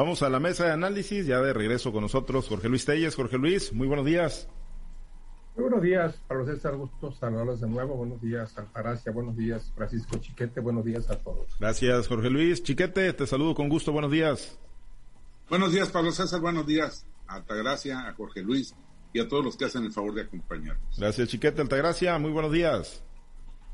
Vamos 0.00 0.22
a 0.22 0.30
la 0.30 0.40
mesa 0.40 0.64
de 0.64 0.72
análisis, 0.72 1.26
ya 1.26 1.42
de 1.42 1.52
regreso 1.52 1.92
con 1.92 2.00
nosotros 2.00 2.48
Jorge 2.48 2.70
Luis 2.70 2.86
Telles. 2.86 3.14
Jorge 3.14 3.36
Luis, 3.36 3.70
muy 3.74 3.86
buenos 3.86 4.06
días. 4.06 4.48
Muy 5.54 5.64
buenos 5.64 5.82
días, 5.82 6.18
Pablo 6.26 6.46
César, 6.46 6.74
gusto 6.76 7.12
saludarlos 7.12 7.60
de 7.60 7.68
nuevo. 7.68 7.96
Buenos 7.96 8.18
días, 8.18 8.56
Alfaracia. 8.56 9.12
Buenos 9.12 9.36
días, 9.36 9.70
Francisco 9.76 10.16
Chiquete. 10.16 10.60
Buenos 10.60 10.86
días 10.86 11.10
a 11.10 11.18
todos. 11.18 11.54
Gracias, 11.60 12.08
Jorge 12.08 12.30
Luis. 12.30 12.62
Chiquete, 12.62 13.12
te 13.12 13.26
saludo 13.26 13.54
con 13.54 13.68
gusto. 13.68 13.92
Buenos 13.92 14.10
días. 14.10 14.58
Buenos 15.50 15.70
días, 15.70 15.90
Pablo 15.90 16.12
César. 16.12 16.40
Buenos 16.40 16.66
días, 16.66 17.04
a 17.26 17.34
Altagracia, 17.34 18.08
a 18.08 18.14
Jorge 18.14 18.40
Luis 18.40 18.74
y 19.12 19.20
a 19.20 19.28
todos 19.28 19.44
los 19.44 19.58
que 19.58 19.66
hacen 19.66 19.84
el 19.84 19.92
favor 19.92 20.14
de 20.14 20.22
acompañarnos. 20.22 20.98
Gracias, 20.98 21.28
Chiquete. 21.28 21.60
Altagracia, 21.60 22.18
muy 22.18 22.30
buenos 22.30 22.52
días. 22.52 23.04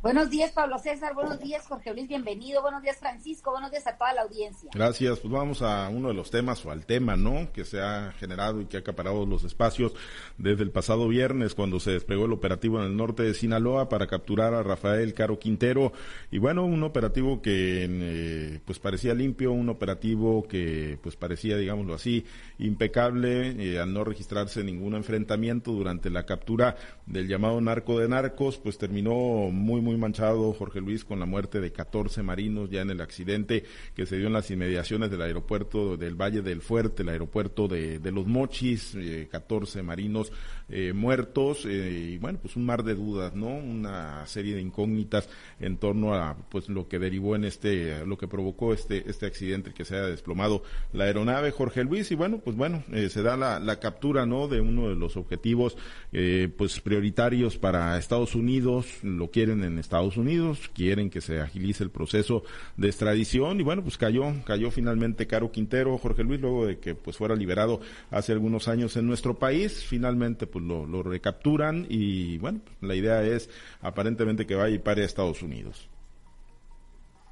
Buenos 0.06 0.30
días, 0.30 0.52
Pablo 0.52 0.78
César. 0.78 1.14
Buenos 1.14 1.40
días, 1.40 1.66
Jorge 1.66 1.92
Luis. 1.92 2.06
Bienvenido. 2.06 2.62
Buenos 2.62 2.80
días, 2.80 2.96
Francisco. 2.96 3.50
Buenos 3.50 3.72
días 3.72 3.88
a 3.88 3.96
toda 3.98 4.12
la 4.12 4.22
audiencia. 4.22 4.70
Gracias. 4.72 5.18
Pues 5.18 5.32
vamos 5.32 5.62
a 5.62 5.88
uno 5.88 6.06
de 6.06 6.14
los 6.14 6.30
temas 6.30 6.64
o 6.64 6.70
al 6.70 6.86
tema, 6.86 7.16
¿no? 7.16 7.50
Que 7.52 7.64
se 7.64 7.80
ha 7.80 8.12
generado 8.12 8.60
y 8.60 8.66
que 8.66 8.76
ha 8.76 8.80
acaparado 8.80 9.26
los 9.26 9.42
espacios 9.42 9.94
desde 10.38 10.62
el 10.62 10.70
pasado 10.70 11.08
viernes 11.08 11.56
cuando 11.56 11.80
se 11.80 11.90
desplegó 11.90 12.26
el 12.26 12.32
operativo 12.32 12.78
en 12.78 12.86
el 12.86 12.96
norte 12.96 13.24
de 13.24 13.34
Sinaloa 13.34 13.88
para 13.88 14.06
capturar 14.06 14.54
a 14.54 14.62
Rafael 14.62 15.12
Caro 15.12 15.40
Quintero. 15.40 15.92
Y 16.30 16.38
bueno, 16.38 16.64
un 16.64 16.84
operativo 16.84 17.42
que 17.42 17.88
eh, 17.90 18.60
pues 18.64 18.78
parecía 18.78 19.12
limpio, 19.12 19.50
un 19.50 19.70
operativo 19.70 20.46
que 20.46 21.00
pues 21.02 21.16
parecía, 21.16 21.56
digámoslo 21.56 21.94
así, 21.94 22.24
impecable 22.60 23.56
eh, 23.58 23.80
al 23.80 23.92
no 23.92 24.04
registrarse 24.04 24.62
ningún 24.62 24.94
enfrentamiento 24.94 25.72
durante 25.72 26.10
la 26.10 26.26
captura 26.26 26.76
del 27.06 27.26
llamado 27.26 27.60
narco 27.60 27.98
de 27.98 28.08
narcos, 28.08 28.58
pues 28.58 28.78
terminó 28.78 29.12
muy, 29.50 29.80
muy 29.80 29.95
manchado, 29.96 30.52
Jorge 30.52 30.80
Luis, 30.80 31.04
con 31.04 31.20
la 31.20 31.26
muerte 31.26 31.60
de 31.60 31.72
14 31.72 32.22
marinos 32.22 32.70
ya 32.70 32.82
en 32.82 32.90
el 32.90 33.00
accidente 33.00 33.64
que 33.94 34.06
se 34.06 34.16
dio 34.16 34.26
en 34.26 34.32
las 34.32 34.50
inmediaciones 34.50 35.10
del 35.10 35.22
aeropuerto 35.22 35.96
del 35.96 36.14
Valle 36.14 36.42
del 36.42 36.60
Fuerte, 36.60 37.02
el 37.02 37.08
aeropuerto 37.08 37.68
de, 37.68 38.00
Los 38.12 38.26
Mochis, 38.26 38.94
eh, 38.94 39.28
14 39.30 39.82
marinos 39.82 40.32
eh, 40.68 40.92
muertos 40.92 41.64
eh, 41.66 42.12
y 42.12 42.18
bueno, 42.18 42.38
pues 42.40 42.56
un 42.56 42.64
mar 42.66 42.82
de 42.82 42.94
dudas, 42.94 43.34
¿no? 43.34 43.48
Una 43.48 44.26
serie 44.26 44.54
de 44.54 44.60
incógnitas 44.60 45.28
en 45.60 45.76
torno 45.76 46.14
a 46.14 46.36
pues 46.50 46.68
lo 46.68 46.88
que 46.88 46.98
derivó 46.98 47.36
en 47.36 47.44
este, 47.44 48.04
lo 48.04 48.18
que 48.18 48.28
provocó 48.28 48.72
este, 48.72 49.08
este 49.08 49.26
accidente 49.26 49.72
que 49.72 49.84
se 49.84 49.96
haya 49.96 50.06
desplomado 50.06 50.62
la 50.92 51.04
aeronave, 51.04 51.50
Jorge 51.50 51.84
Luis, 51.84 52.10
y 52.10 52.14
bueno, 52.14 52.38
pues 52.38 52.56
bueno, 52.56 52.84
eh, 52.92 53.08
se 53.08 53.22
da 53.22 53.36
la, 53.36 53.58
la, 53.58 53.78
captura, 53.78 54.26
¿no? 54.26 54.48
De 54.48 54.60
uno 54.60 54.88
de 54.88 54.96
los 54.96 55.16
objetivos, 55.16 55.76
eh, 56.12 56.48
pues 56.56 56.80
prioritarios 56.80 57.58
para 57.58 57.98
Estados 57.98 58.34
Unidos, 58.34 58.86
lo 59.02 59.30
quieren 59.30 59.62
en 59.64 59.75
Estados 59.78 60.16
Unidos, 60.16 60.70
quieren 60.74 61.10
que 61.10 61.20
se 61.20 61.40
agilice 61.40 61.84
el 61.84 61.90
proceso 61.90 62.42
de 62.76 62.88
extradición 62.88 63.60
y 63.60 63.62
bueno, 63.62 63.82
pues 63.82 63.96
cayó, 63.98 64.24
cayó 64.44 64.70
finalmente 64.70 65.26
Caro 65.26 65.50
Quintero, 65.50 65.98
Jorge 65.98 66.24
Luis, 66.24 66.40
luego 66.40 66.66
de 66.66 66.78
que 66.78 66.94
pues 66.94 67.16
fuera 67.16 67.34
liberado 67.34 67.80
hace 68.10 68.32
algunos 68.32 68.68
años 68.68 68.96
en 68.96 69.06
nuestro 69.06 69.34
país, 69.34 69.84
finalmente 69.84 70.46
pues 70.46 70.64
lo, 70.64 71.02
recapturan 71.02 71.86
y 71.88 72.38
bueno, 72.38 72.60
pues, 72.64 72.76
la 72.80 72.94
idea 72.94 73.22
es 73.22 73.48
aparentemente 73.80 74.46
que 74.46 74.54
vaya 74.54 74.74
y 74.74 74.78
pare 74.78 75.02
a 75.02 75.06
Estados 75.06 75.42
Unidos. 75.42 75.88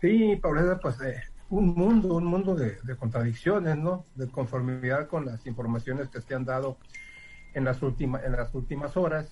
Sí, 0.00 0.37
Paulina, 0.41 0.78
pues 0.81 1.00
eh, 1.00 1.22
un 1.50 1.75
mundo, 1.75 2.15
un 2.15 2.27
mundo 2.27 2.55
de, 2.55 2.77
de, 2.83 2.97
contradicciones, 2.97 3.77
¿no? 3.77 4.05
De 4.15 4.28
conformidad 4.28 5.09
con 5.09 5.25
las 5.25 5.47
informaciones 5.47 6.09
que 6.09 6.20
se 6.20 6.34
han 6.34 6.45
dado 6.45 6.77
en 7.55 7.65
las 7.65 7.81
últimas, 7.83 8.22
en 8.25 8.33
las 8.33 8.55
últimas 8.55 8.97
horas 8.97 9.31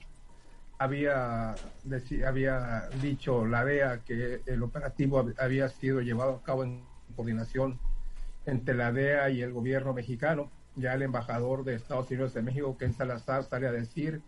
había, 0.83 1.55
había 2.27 2.89
dicho 3.01 3.47
la 3.47 3.65
DEA 3.65 4.01
que 4.05 4.41
el 4.47 4.63
operativo 4.63 5.25
había 5.39 5.69
sido 5.69 6.01
llevado 6.01 6.37
a 6.37 6.43
cabo 6.43 6.65
en 6.65 6.83
coordinación 7.15 7.79
entre 8.47 8.75
la 8.75 8.93
DEA 8.93 9.31
y 9.31 9.43
el 9.43 9.53
gobierno 9.53 9.93
mexicano. 9.93 10.51
Ya 10.75 10.95
el 10.95 11.03
embajador 11.03 11.65
de 11.65 11.75
Estados 11.75 12.11
Unidos 12.11 12.35
de 12.35 12.43
México, 12.43 12.77
Ken 12.79 12.95
Salazar, 12.95 13.45
sale 13.45 13.67
a 13.67 13.73
decir 13.73 14.23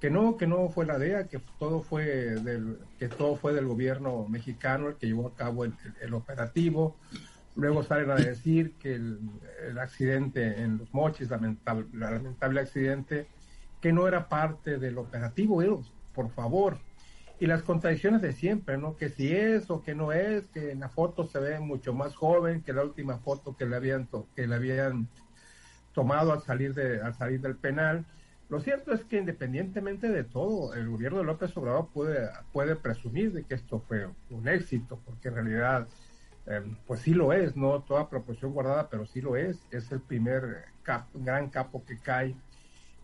que 0.00 0.10
no, 0.10 0.36
que 0.36 0.46
no 0.46 0.68
fue 0.68 0.86
la 0.86 0.98
DEA, 0.98 1.28
que 1.28 1.40
todo 1.58 1.82
fue 1.82 2.04
del, 2.04 2.78
que 2.98 3.08
todo 3.08 3.36
fue 3.36 3.52
del 3.52 3.66
gobierno 3.66 4.26
mexicano 4.28 4.88
el 4.88 4.96
que 4.96 5.06
llevó 5.06 5.28
a 5.28 5.34
cabo 5.34 5.64
el, 5.64 5.74
el, 5.84 5.94
el 6.08 6.14
operativo. 6.14 6.96
Luego 7.54 7.82
salen 7.82 8.10
a 8.10 8.14
decir 8.16 8.72
que 8.80 8.94
el, 8.94 9.20
el 9.68 9.78
accidente 9.78 10.62
en 10.62 10.78
los 10.78 10.92
mochis, 10.94 11.28
lamentable, 11.30 11.86
lamentable 11.92 12.60
accidente, 12.60 13.26
que 13.82 13.92
no 13.92 14.08
era 14.08 14.28
parte 14.28 14.78
del 14.78 14.96
operativo, 14.96 15.62
por 16.14 16.30
favor. 16.30 16.78
Y 17.40 17.46
las 17.46 17.62
contradicciones 17.62 18.22
de 18.22 18.32
siempre, 18.32 18.78
¿no? 18.78 18.96
Que 18.96 19.08
si 19.08 19.34
es 19.34 19.68
o 19.70 19.82
que 19.82 19.94
no 19.94 20.12
es, 20.12 20.46
que 20.48 20.70
en 20.70 20.80
la 20.80 20.88
foto 20.88 21.26
se 21.26 21.40
ve 21.40 21.58
mucho 21.58 21.92
más 21.92 22.14
joven 22.14 22.62
que 22.62 22.72
la 22.72 22.84
última 22.84 23.18
foto 23.18 23.56
que 23.56 23.66
le 23.66 23.74
habían, 23.74 24.08
que 24.36 24.46
le 24.46 24.54
habían 24.54 25.08
tomado 25.92 26.32
al 26.32 26.42
salir, 26.42 26.74
de, 26.74 27.00
al 27.00 27.14
salir 27.14 27.40
del 27.40 27.56
penal. 27.56 28.06
Lo 28.48 28.60
cierto 28.60 28.92
es 28.92 29.02
que 29.04 29.18
independientemente 29.18 30.08
de 30.08 30.24
todo, 30.24 30.74
el 30.74 30.88
gobierno 30.88 31.18
de 31.18 31.24
López 31.24 31.56
Obrador 31.56 31.88
puede, 31.92 32.28
puede 32.52 32.76
presumir 32.76 33.32
de 33.32 33.44
que 33.44 33.54
esto 33.54 33.80
fue 33.80 34.08
un 34.30 34.46
éxito, 34.46 35.00
porque 35.04 35.28
en 35.28 35.34
realidad, 35.34 35.88
eh, 36.46 36.62
pues 36.86 37.00
sí 37.00 37.14
lo 37.14 37.32
es, 37.32 37.56
no 37.56 37.80
toda 37.82 38.10
proporción 38.10 38.52
guardada, 38.52 38.88
pero 38.90 39.06
sí 39.06 39.20
lo 39.20 39.36
es. 39.36 39.58
Es 39.70 39.90
el 39.90 40.00
primer 40.00 40.66
cap, 40.82 41.06
gran 41.14 41.48
capo 41.48 41.84
que 41.84 41.98
cae 41.98 42.36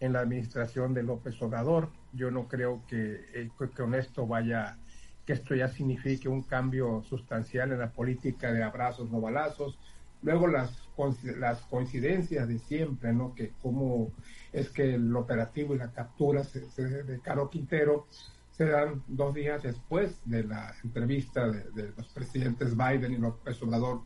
en 0.00 0.12
la 0.12 0.20
administración 0.20 0.94
de 0.94 1.02
López 1.02 1.40
Obrador. 1.40 1.88
Yo 2.12 2.30
no 2.30 2.48
creo 2.48 2.82
que, 2.86 3.24
eh, 3.34 3.50
que, 3.58 3.68
con 3.68 3.94
esto 3.94 4.26
vaya, 4.26 4.78
que 5.26 5.34
esto 5.34 5.54
ya 5.54 5.68
signifique 5.68 6.28
un 6.28 6.42
cambio 6.42 7.02
sustancial 7.02 7.72
en 7.72 7.80
la 7.80 7.90
política 7.90 8.52
de 8.52 8.62
abrazos, 8.62 9.10
no 9.10 9.20
balazos. 9.20 9.78
Luego 10.22 10.48
las, 10.48 10.72
las 11.38 11.60
coincidencias 11.62 12.48
de 12.48 12.58
siempre, 12.58 13.12
¿no? 13.12 13.34
Que 13.34 13.52
cómo 13.62 14.10
es 14.52 14.70
que 14.70 14.94
el 14.94 15.14
operativo 15.14 15.74
y 15.74 15.78
la 15.78 15.92
captura 15.92 16.42
se, 16.44 16.68
se, 16.70 17.04
de 17.04 17.20
Caro 17.20 17.50
Quintero 17.50 18.06
se 18.50 18.64
dan 18.64 19.04
dos 19.06 19.32
días 19.34 19.62
después 19.62 20.20
de 20.24 20.42
la 20.42 20.74
entrevista 20.82 21.48
de, 21.48 21.70
de 21.70 21.92
los 21.96 22.08
presidentes 22.08 22.76
Biden 22.76 23.12
y 23.12 23.18
López 23.18 23.62
Obrador 23.62 24.00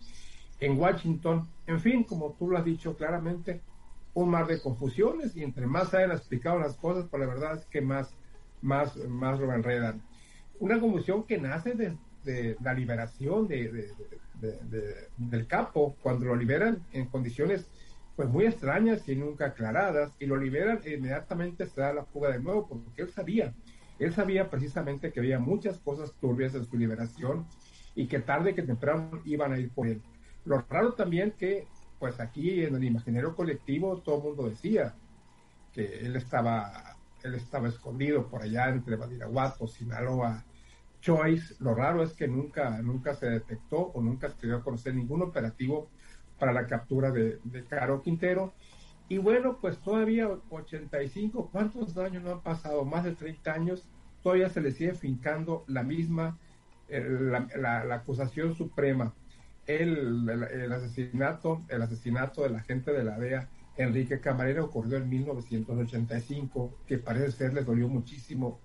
en 0.61 0.79
Washington. 0.79 1.49
En 1.67 1.81
fin, 1.81 2.05
como 2.05 2.35
tú 2.39 2.49
lo 2.51 2.59
has 2.59 2.65
dicho 2.65 2.95
claramente, 2.97 3.63
un 4.15 4.31
mar 4.31 4.47
de 4.47 4.61
confusiones 4.61 5.37
y 5.37 5.43
entre 5.43 5.67
más 5.67 5.95
hayan 5.95 6.13
explicado 6.13 6.59
las 6.59 6.77
cosas, 6.77 7.07
pues 7.11 7.21
la 7.21 7.27
verdad 7.27 7.59
es 7.59 7.67
que 7.67 7.81
más, 7.81 8.15
más, 8.61 8.97
más 9.09 9.41
lo 9.41 9.53
enredan. 9.53 10.03
Una 10.61 10.79
confusión 10.79 11.25
que 11.25 11.39
nace 11.39 11.75
de, 11.75 11.97
de 12.25 12.57
la 12.63 12.75
liberación 12.75 13.49
de, 13.49 13.91
del 15.17 15.47
capo, 15.47 15.97
cuando 16.03 16.27
lo 16.27 16.37
liberan 16.37 16.83
en 16.93 17.07
condiciones 17.07 17.67
pues 18.17 18.29
muy 18.29 18.45
extrañas 18.45 19.09
y 19.09 19.17
nunca 19.17 19.47
aclaradas, 19.47 20.13
y 20.19 20.27
lo 20.27 20.37
liberan 20.37 20.81
e 20.85 20.95
inmediatamente 20.95 21.67
se 21.67 21.81
da 21.81 21.95
la 21.95 22.05
fuga 22.05 22.31
de 22.31 22.41
nuevo, 22.41 22.69
porque 22.69 23.03
él 23.03 23.11
sabía, 23.11 23.55
él 23.99 24.13
sabía 24.13 24.51
precisamente 24.51 25.13
que 25.13 25.21
había 25.21 25.39
muchas 25.39 25.79
cosas 25.79 26.13
turbias 26.21 26.55
en 26.55 26.67
su 26.67 26.77
liberación 26.77 27.47
y 27.95 28.07
que 28.07 28.21
tarde 28.21 28.55
que 28.55 28.63
temprano 28.63 29.23
iban 29.25 29.53
a 29.53 29.59
ir 29.59 29.71
por 29.71 29.87
él. 29.87 30.03
Lo 30.45 30.61
raro 30.69 30.93
también 30.93 31.31
que 31.33 31.67
pues 32.03 32.19
aquí 32.19 32.65
en 32.65 32.75
el 32.75 32.83
imaginario 32.83 33.37
colectivo 33.37 33.99
todo 33.99 34.17
el 34.17 34.23
mundo 34.25 34.49
decía 34.49 34.93
que 35.73 36.01
él 36.01 36.17
estaba, 36.17 36.97
él 37.23 37.37
estaba 37.37 37.69
escondido 37.69 38.27
por 38.27 38.43
allá 38.43 38.71
entre 38.71 38.97
Badiraguato, 38.97 39.69
Sinaloa, 39.69 40.43
Choice. 41.01 41.55
Lo 41.61 41.77
raro 41.77 42.03
es 42.03 42.13
que 42.13 42.27
nunca, 42.27 42.83
nunca 42.83 43.15
se 43.15 43.27
detectó 43.27 43.93
o 43.95 44.03
nunca 44.03 44.31
se 44.31 44.49
dio 44.49 44.57
a 44.57 44.65
conocer 44.65 44.97
ningún 44.97 45.23
operativo 45.23 45.91
para 46.41 46.53
la 46.53 46.67
captura 46.67 47.13
de, 47.13 47.39
Caro 47.69 48.03
Quintero. 48.03 48.53
Y 49.09 49.19
bueno, 49.19 49.59
pues 49.61 49.79
todavía 49.79 50.29
85, 50.51 51.51
¿cuántos 51.53 51.97
años 51.99 52.25
no 52.25 52.33
han 52.33 52.41
pasado? 52.41 52.85
Más 52.85 53.05
de 53.05 53.15
30 53.15 53.53
años, 53.53 53.89
todavía 54.25 54.49
se 54.49 54.61
le 54.61 54.73
sigue 54.73 54.95
fincando 54.95 55.63
la 55.69 55.85
misma, 55.85 56.37
eh, 56.89 57.09
la 57.55 57.95
acusación 57.95 58.57
suprema 58.57 59.15
el, 59.67 60.29
el, 60.29 60.73
asesinato, 60.73 61.63
el 61.69 61.83
asesinato 61.83 62.43
del 62.43 62.57
agente 62.57 62.93
de 62.93 63.05
la 63.05 63.19
DEA, 63.19 63.49
Enrique 63.77 64.21
Camarera, 64.21 64.65
ocurrió 64.65 64.99
en 64.99 65.09
1985, 65.09 66.79
que 66.87 66.99
parece 66.99 67.33
ser 67.33 67.55
le 67.55 67.65
dolió 67.65 67.89
muchísimo 67.89 68.61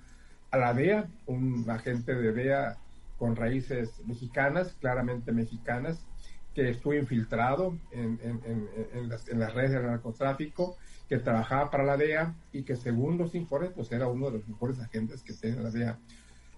a 0.52 0.58
la 0.58 0.74
DEA, 0.74 1.08
un 1.28 1.66
agente 1.70 2.16
de 2.16 2.32
DEA 2.32 2.78
con 3.18 3.36
raíces 3.36 4.02
mexicanas, 4.06 4.76
claramente 4.80 5.32
mexicanas, 5.32 6.06
que 6.54 6.70
estuvo 6.70 6.94
infiltrado 6.94 7.78
en, 7.92 8.20
en, 8.24 8.70
en, 8.94 9.10
las, 9.10 9.28
las, 9.28 9.54
redes 9.54 9.74
del 9.74 9.86
narcotráfico, 9.86 10.78
que 11.08 11.20
trabajaba 11.20 11.70
para 11.70 11.84
la 11.84 11.98
DEA 11.98 12.34
y 12.52 12.64
que 12.64 12.76
según 12.76 13.18
los 13.18 13.36
informes, 13.36 13.72
pues 13.76 13.92
era 13.92 14.08
uno 14.08 14.28
de 14.28 14.40
los 14.40 14.48
mejores 14.48 14.80
agentes 14.80 15.22
que 15.22 15.34
tiene 15.34 15.62
la 15.62 15.70
DEA 15.70 15.98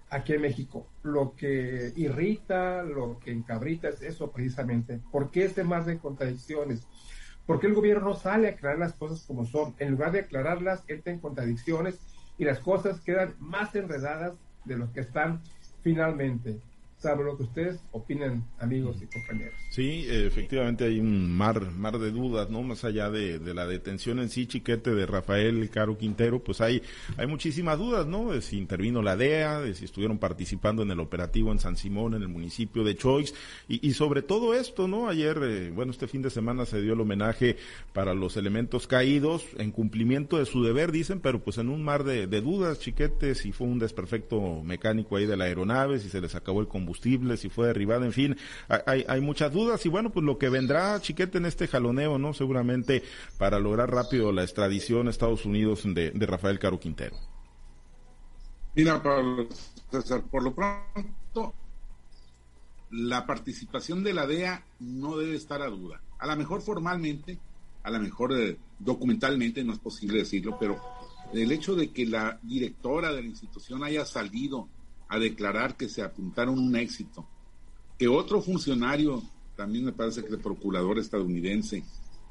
aquí 0.09 0.33
en 0.33 0.41
México. 0.41 0.87
Lo 1.03 1.35
que 1.35 1.93
irrita, 1.95 2.83
lo 2.83 3.19
que 3.19 3.31
encabrita 3.31 3.89
es 3.89 4.01
eso 4.01 4.31
precisamente. 4.31 4.99
¿Por 5.11 5.31
qué 5.31 5.45
este 5.45 5.63
mar 5.63 5.85
de 5.85 5.97
contradicciones? 5.97 6.87
Porque 7.45 7.67
el 7.67 7.73
gobierno 7.73 8.09
no 8.09 8.15
sale 8.15 8.47
a 8.47 8.51
aclarar 8.51 8.79
las 8.79 8.93
cosas 8.93 9.23
como 9.25 9.45
son. 9.45 9.75
En 9.79 9.91
lugar 9.91 10.11
de 10.11 10.21
aclararlas, 10.21 10.83
entra 10.87 11.11
en 11.11 11.19
contradicciones 11.19 11.99
y 12.37 12.45
las 12.45 12.59
cosas 12.59 13.01
quedan 13.01 13.35
más 13.39 13.75
enredadas 13.75 14.33
de 14.65 14.77
lo 14.77 14.91
que 14.91 15.01
están 15.01 15.41
finalmente. 15.81 16.59
Sabe 16.99 17.23
lo 17.23 17.37
que 17.37 17.43
ustedes 17.43 17.79
opinen, 17.91 18.43
amigos 18.59 18.97
y 19.01 19.07
compañeros. 19.07 19.53
Sí, 19.69 20.05
efectivamente 20.09 20.83
hay 20.83 20.99
un 20.99 21.31
mar, 21.31 21.71
mar 21.71 21.97
de 21.97 22.11
dudas, 22.11 22.49
¿no? 22.49 22.61
Más 22.61 22.83
allá 22.83 23.09
de, 23.09 23.39
la 23.53 23.65
detención 23.65 24.19
en 24.19 24.29
sí, 24.29 24.47
chiquete, 24.47 24.93
de 24.93 25.05
Rafael 25.05 25.69
Caro 25.69 25.97
Quintero, 25.97 26.43
pues 26.43 26.59
hay, 26.59 26.83
hay 27.17 27.25
muchísimas 27.25 27.77
dudas, 27.77 28.05
¿no? 28.05 28.31
De 28.31 28.41
si 28.41 28.57
intervino 28.57 29.01
la 29.01 29.15
DEA, 29.15 29.61
de 29.61 29.75
si 29.75 29.85
estuvieron 29.85 30.17
participando 30.17 30.83
en 30.83 30.91
el 30.91 30.99
operativo 30.99 31.51
en 31.53 31.59
San 31.59 31.77
Simón, 31.77 32.15
en 32.15 32.21
el 32.21 32.27
municipio 32.27 32.83
de 32.83 32.97
Choix, 32.97 33.33
y, 33.69 33.87
y 33.87 33.93
sobre 33.93 34.21
todo 34.21 34.53
esto, 34.53 34.89
¿no? 34.89 35.07
Ayer, 35.07 35.39
eh, 35.41 35.71
bueno, 35.71 35.91
este 35.91 36.07
fin 36.07 36.21
de 36.21 36.29
semana 36.29 36.65
se 36.65 36.81
dio 36.81 36.93
el 36.93 37.01
homenaje 37.01 37.55
para 37.93 38.13
los 38.13 38.35
elementos 38.35 38.87
caídos, 38.87 39.45
en 39.57 39.71
cumplimiento 39.71 40.37
de 40.37 40.45
su 40.45 40.63
deber, 40.63 40.91
dicen, 40.91 41.21
pero 41.21 41.41
pues 41.41 41.59
en 41.59 41.69
un 41.69 41.81
mar 41.81 42.03
de, 42.03 42.27
de 42.27 42.41
dudas, 42.41 42.79
chiquete, 42.79 43.35
si 43.35 43.53
fue 43.53 43.67
un 43.67 43.79
desperfecto 43.79 44.61
mecánico 44.63 45.15
ahí 45.15 45.25
de 45.25 45.37
la 45.37 45.45
aeronave, 45.45 45.99
si 45.99 46.09
se 46.09 46.19
les 46.19 46.35
acabó 46.35 46.59
el 46.59 46.67
combustible, 46.67 46.88
combustible, 46.89 47.37
si 47.37 47.49
fue 47.49 47.67
derribada, 47.67 48.05
en 48.05 48.13
fin, 48.13 48.37
hay, 48.87 49.05
hay 49.07 49.21
muchas 49.21 49.53
dudas 49.53 49.85
y 49.85 49.89
bueno, 49.89 50.09
pues 50.09 50.25
lo 50.25 50.39
que 50.39 50.49
vendrá, 50.49 50.99
chiquete, 50.99 51.37
en 51.37 51.45
este 51.45 51.67
jaloneo, 51.67 52.17
¿no? 52.17 52.33
Seguramente 52.33 53.03
para 53.37 53.59
lograr 53.59 53.91
rápido 53.91 54.31
la 54.31 54.43
extradición 54.43 55.07
a 55.07 55.11
Estados 55.11 55.45
Unidos 55.45 55.83
de, 55.85 56.11
Rafael 56.25 56.57
Caro 56.57 56.79
Quintero. 56.79 57.15
Mira, 58.75 59.01
por 59.01 60.43
lo 60.43 60.55
pronto, 60.55 61.53
la 62.89 63.25
participación 63.27 64.03
de 64.03 64.13
la 64.13 64.25
DEA 64.25 64.63
no 64.79 65.17
debe 65.17 65.35
estar 65.35 65.61
a 65.61 65.67
duda. 65.67 66.01
A 66.17 66.25
lo 66.25 66.35
mejor 66.35 66.61
formalmente, 66.61 67.37
a 67.83 67.91
lo 67.91 67.99
mejor 67.99 68.33
eh, 68.33 68.57
documentalmente 68.79 69.63
no 69.63 69.73
es 69.73 69.79
posible 69.79 70.19
decirlo, 70.19 70.57
pero 70.59 70.79
el 71.33 71.51
hecho 71.51 71.75
de 71.75 71.91
que 71.91 72.07
la 72.07 72.39
directora 72.41 73.13
de 73.13 73.21
la 73.21 73.27
institución 73.27 73.83
haya 73.83 74.05
salido 74.05 74.67
a 75.09 75.17
declarar 75.19 75.75
que 75.75 75.89
se 75.89 76.03
apuntaron 76.03 76.57
un 76.57 76.75
éxito. 76.75 77.27
Que 77.97 78.07
otro 78.07 78.41
funcionario, 78.41 79.21
también 79.57 79.83
me 79.83 79.91
parece 79.91 80.23
que 80.23 80.29
el 80.29 80.39
procurador 80.39 80.99
estadounidense, 80.99 81.83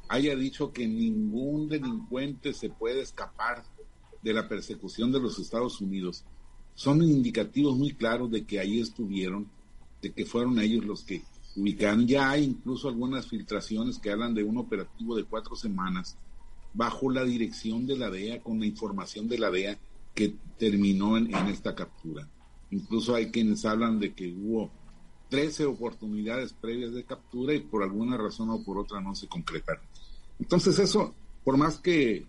haya 0.08 0.34
dicho 0.36 0.72
que 0.72 0.86
ningún 0.86 1.68
delincuente 1.68 2.54
se 2.54 2.70
puede 2.70 3.02
escapar 3.02 3.64
de 4.22 4.32
la 4.32 4.48
persecución 4.48 5.12
de 5.12 5.20
los 5.20 5.38
Estados 5.38 5.80
Unidos, 5.80 6.24
son 6.74 7.02
indicativos 7.02 7.76
muy 7.76 7.92
claros 7.92 8.30
de 8.30 8.44
que 8.44 8.60
ahí 8.60 8.80
estuvieron, 8.80 9.48
de 10.00 10.12
que 10.12 10.24
fueron 10.24 10.58
ellos 10.60 10.84
los 10.84 11.02
que 11.02 11.22
ubicaron. 11.56 12.06
Ya 12.06 12.30
hay 12.30 12.44
incluso 12.44 12.88
algunas 12.88 13.26
filtraciones 13.26 13.98
que 13.98 14.12
hablan 14.12 14.34
de 14.34 14.44
un 14.44 14.56
operativo 14.56 15.16
de 15.16 15.24
cuatro 15.24 15.56
semanas 15.56 16.16
bajo 16.72 17.10
la 17.10 17.24
dirección 17.24 17.86
de 17.86 17.98
la 17.98 18.08
DEA, 18.08 18.40
con 18.40 18.60
la 18.60 18.66
información 18.66 19.28
de 19.28 19.38
la 19.38 19.50
DEA 19.50 19.76
que 20.14 20.36
terminó 20.56 21.16
en 21.16 21.34
esta 21.48 21.74
captura. 21.74 22.28
Incluso 22.70 23.14
hay 23.14 23.30
quienes 23.30 23.64
hablan 23.64 23.98
de 23.98 24.14
que 24.14 24.32
hubo 24.32 24.70
13 25.30 25.66
oportunidades 25.66 26.52
previas 26.52 26.92
de 26.92 27.04
captura 27.04 27.54
y 27.54 27.60
por 27.60 27.82
alguna 27.82 28.16
razón 28.16 28.50
o 28.50 28.62
por 28.62 28.78
otra 28.78 29.00
no 29.00 29.14
se 29.14 29.28
concretaron. 29.28 29.84
Entonces 30.38 30.78
eso, 30.78 31.14
por 31.44 31.56
más 31.56 31.78
que 31.78 32.26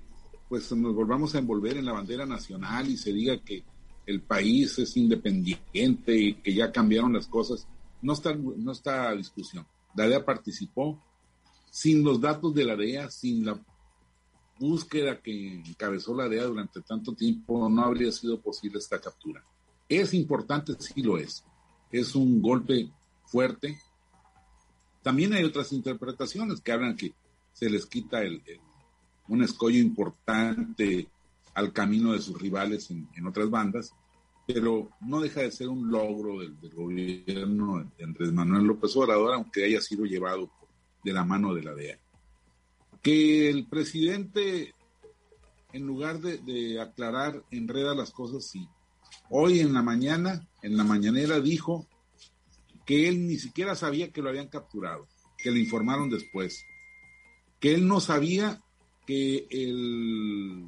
pues 0.49 0.71
nos 0.71 0.95
volvamos 0.95 1.35
a 1.35 1.37
envolver 1.37 1.77
en 1.77 1.85
la 1.85 1.93
bandera 1.93 2.25
nacional 2.25 2.89
y 2.89 2.97
se 2.97 3.13
diga 3.13 3.37
que 3.37 3.63
el 4.07 4.21
país 4.21 4.79
es 4.79 4.97
independiente 4.97 6.17
y 6.17 6.33
que 6.33 6.53
ya 6.55 6.71
cambiaron 6.71 7.13
las 7.13 7.27
cosas, 7.27 7.67
no 8.01 8.13
está, 8.13 8.33
no 8.33 8.71
está 8.71 9.13
discusión. 9.15 9.67
La 9.95 10.07
DEA 10.07 10.25
participó 10.25 10.99
sin 11.69 12.03
los 12.03 12.19
datos 12.19 12.55
de 12.55 12.65
la 12.65 12.75
DEA, 12.75 13.11
sin 13.11 13.45
la 13.45 13.63
búsqueda 14.59 15.21
que 15.21 15.55
encabezó 15.55 16.15
la 16.15 16.27
DEA 16.27 16.45
durante 16.45 16.81
tanto 16.81 17.13
tiempo, 17.13 17.69
no 17.69 17.83
habría 17.83 18.11
sido 18.11 18.41
posible 18.41 18.79
esta 18.79 18.99
captura. 18.99 19.43
Es 19.89 20.13
importante, 20.13 20.73
sí 20.79 21.01
lo 21.01 21.17
es. 21.17 21.43
Es 21.91 22.15
un 22.15 22.41
golpe 22.41 22.91
fuerte. 23.25 23.79
También 25.01 25.33
hay 25.33 25.43
otras 25.43 25.73
interpretaciones 25.73 26.61
que 26.61 26.71
hablan 26.71 26.95
que 26.95 27.15
se 27.51 27.69
les 27.71 27.87
quita 27.87 28.21
el, 28.21 28.43
un 29.27 29.43
escollo 29.43 29.79
importante 29.79 31.07
al 31.55 31.73
camino 31.73 32.13
de 32.13 32.21
sus 32.21 32.39
rivales 32.39 32.91
en, 32.91 33.27
otras 33.27 33.49
bandas, 33.49 33.93
pero 34.45 34.89
no 35.01 35.19
deja 35.19 35.41
de 35.41 35.51
ser 35.51 35.69
un 35.69 35.89
logro 35.89 36.39
del, 36.39 36.55
gobierno 36.73 37.91
de 37.97 38.03
Andrés 38.03 38.31
Manuel 38.31 38.65
López 38.65 38.95
Obrador, 38.95 39.33
aunque 39.33 39.65
haya 39.65 39.81
sido 39.81 40.05
llevado 40.05 40.51
de 41.03 41.13
la 41.13 41.25
mano 41.25 41.53
de 41.53 41.63
la 41.63 41.73
DEA. 41.73 41.99
Que 43.01 43.49
el 43.49 43.67
presidente, 43.67 44.73
en 45.73 45.87
lugar 45.87 46.19
de, 46.19 46.37
de 46.37 46.79
aclarar, 46.79 47.43
enreda 47.49 47.95
las 47.95 48.11
cosas, 48.11 48.45
sí. 48.45 48.67
Hoy 49.29 49.59
en 49.59 49.73
la 49.73 49.83
mañana, 49.83 50.47
en 50.63 50.75
la 50.75 50.83
mañanera, 50.83 51.39
dijo 51.39 51.87
que 52.85 53.07
él 53.07 53.27
ni 53.27 53.37
siquiera 53.37 53.75
sabía 53.75 54.11
que 54.11 54.21
lo 54.21 54.29
habían 54.29 54.47
capturado, 54.47 55.07
que 55.37 55.51
le 55.51 55.59
informaron 55.59 56.09
después, 56.09 56.65
que 57.59 57.75
él 57.75 57.87
no 57.87 57.99
sabía 57.99 58.59
que 59.05 59.45
el 59.51 60.65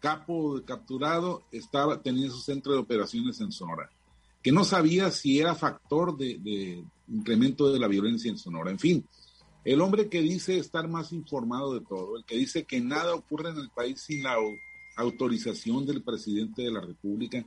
capo 0.00 0.62
capturado 0.64 1.44
estaba, 1.52 2.02
tenía 2.02 2.30
su 2.30 2.40
centro 2.40 2.72
de 2.72 2.78
operaciones 2.78 3.40
en 3.40 3.52
Sonora, 3.52 3.90
que 4.42 4.50
no 4.50 4.64
sabía 4.64 5.10
si 5.10 5.38
era 5.38 5.54
factor 5.54 6.16
de, 6.16 6.38
de 6.42 6.84
incremento 7.08 7.70
de 7.70 7.78
la 7.78 7.88
violencia 7.88 8.30
en 8.30 8.38
Sonora. 8.38 8.70
En 8.70 8.78
fin, 8.78 9.06
el 9.64 9.80
hombre 9.82 10.08
que 10.08 10.22
dice 10.22 10.56
estar 10.56 10.88
más 10.88 11.12
informado 11.12 11.74
de 11.74 11.84
todo, 11.84 12.16
el 12.16 12.24
que 12.24 12.36
dice 12.36 12.64
que 12.64 12.80
nada 12.80 13.14
ocurre 13.14 13.50
en 13.50 13.58
el 13.58 13.70
país 13.70 14.00
sin 14.00 14.22
la 14.22 14.38
autorización 14.96 15.86
del 15.86 16.02
presidente 16.02 16.62
de 16.62 16.70
la 16.70 16.80
República, 16.80 17.44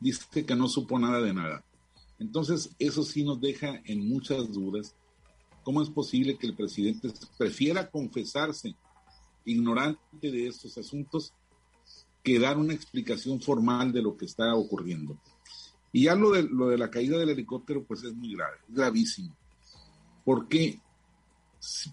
dice 0.00 0.44
que 0.44 0.56
no 0.56 0.68
supo 0.68 0.98
nada 0.98 1.20
de 1.20 1.34
nada. 1.34 1.64
Entonces, 2.18 2.70
eso 2.78 3.02
sí 3.02 3.24
nos 3.24 3.40
deja 3.40 3.80
en 3.84 4.08
muchas 4.08 4.52
dudas. 4.52 4.94
¿Cómo 5.62 5.82
es 5.82 5.90
posible 5.90 6.36
que 6.36 6.46
el 6.46 6.54
presidente 6.54 7.12
prefiera 7.38 7.90
confesarse 7.90 8.74
ignorante 9.44 10.30
de 10.30 10.46
estos 10.46 10.76
asuntos 10.76 11.32
que 12.22 12.38
dar 12.38 12.58
una 12.58 12.74
explicación 12.74 13.40
formal 13.40 13.92
de 13.92 14.02
lo 14.02 14.16
que 14.16 14.26
está 14.26 14.54
ocurriendo? 14.54 15.18
Y 15.92 16.04
ya 16.04 16.14
lo 16.14 16.30
de, 16.30 16.42
lo 16.44 16.68
de 16.68 16.78
la 16.78 16.90
caída 16.90 17.18
del 17.18 17.30
helicóptero, 17.30 17.84
pues 17.84 18.04
es 18.04 18.14
muy 18.14 18.34
grave, 18.34 18.58
gravísimo. 18.68 19.34
Porque 20.24 20.80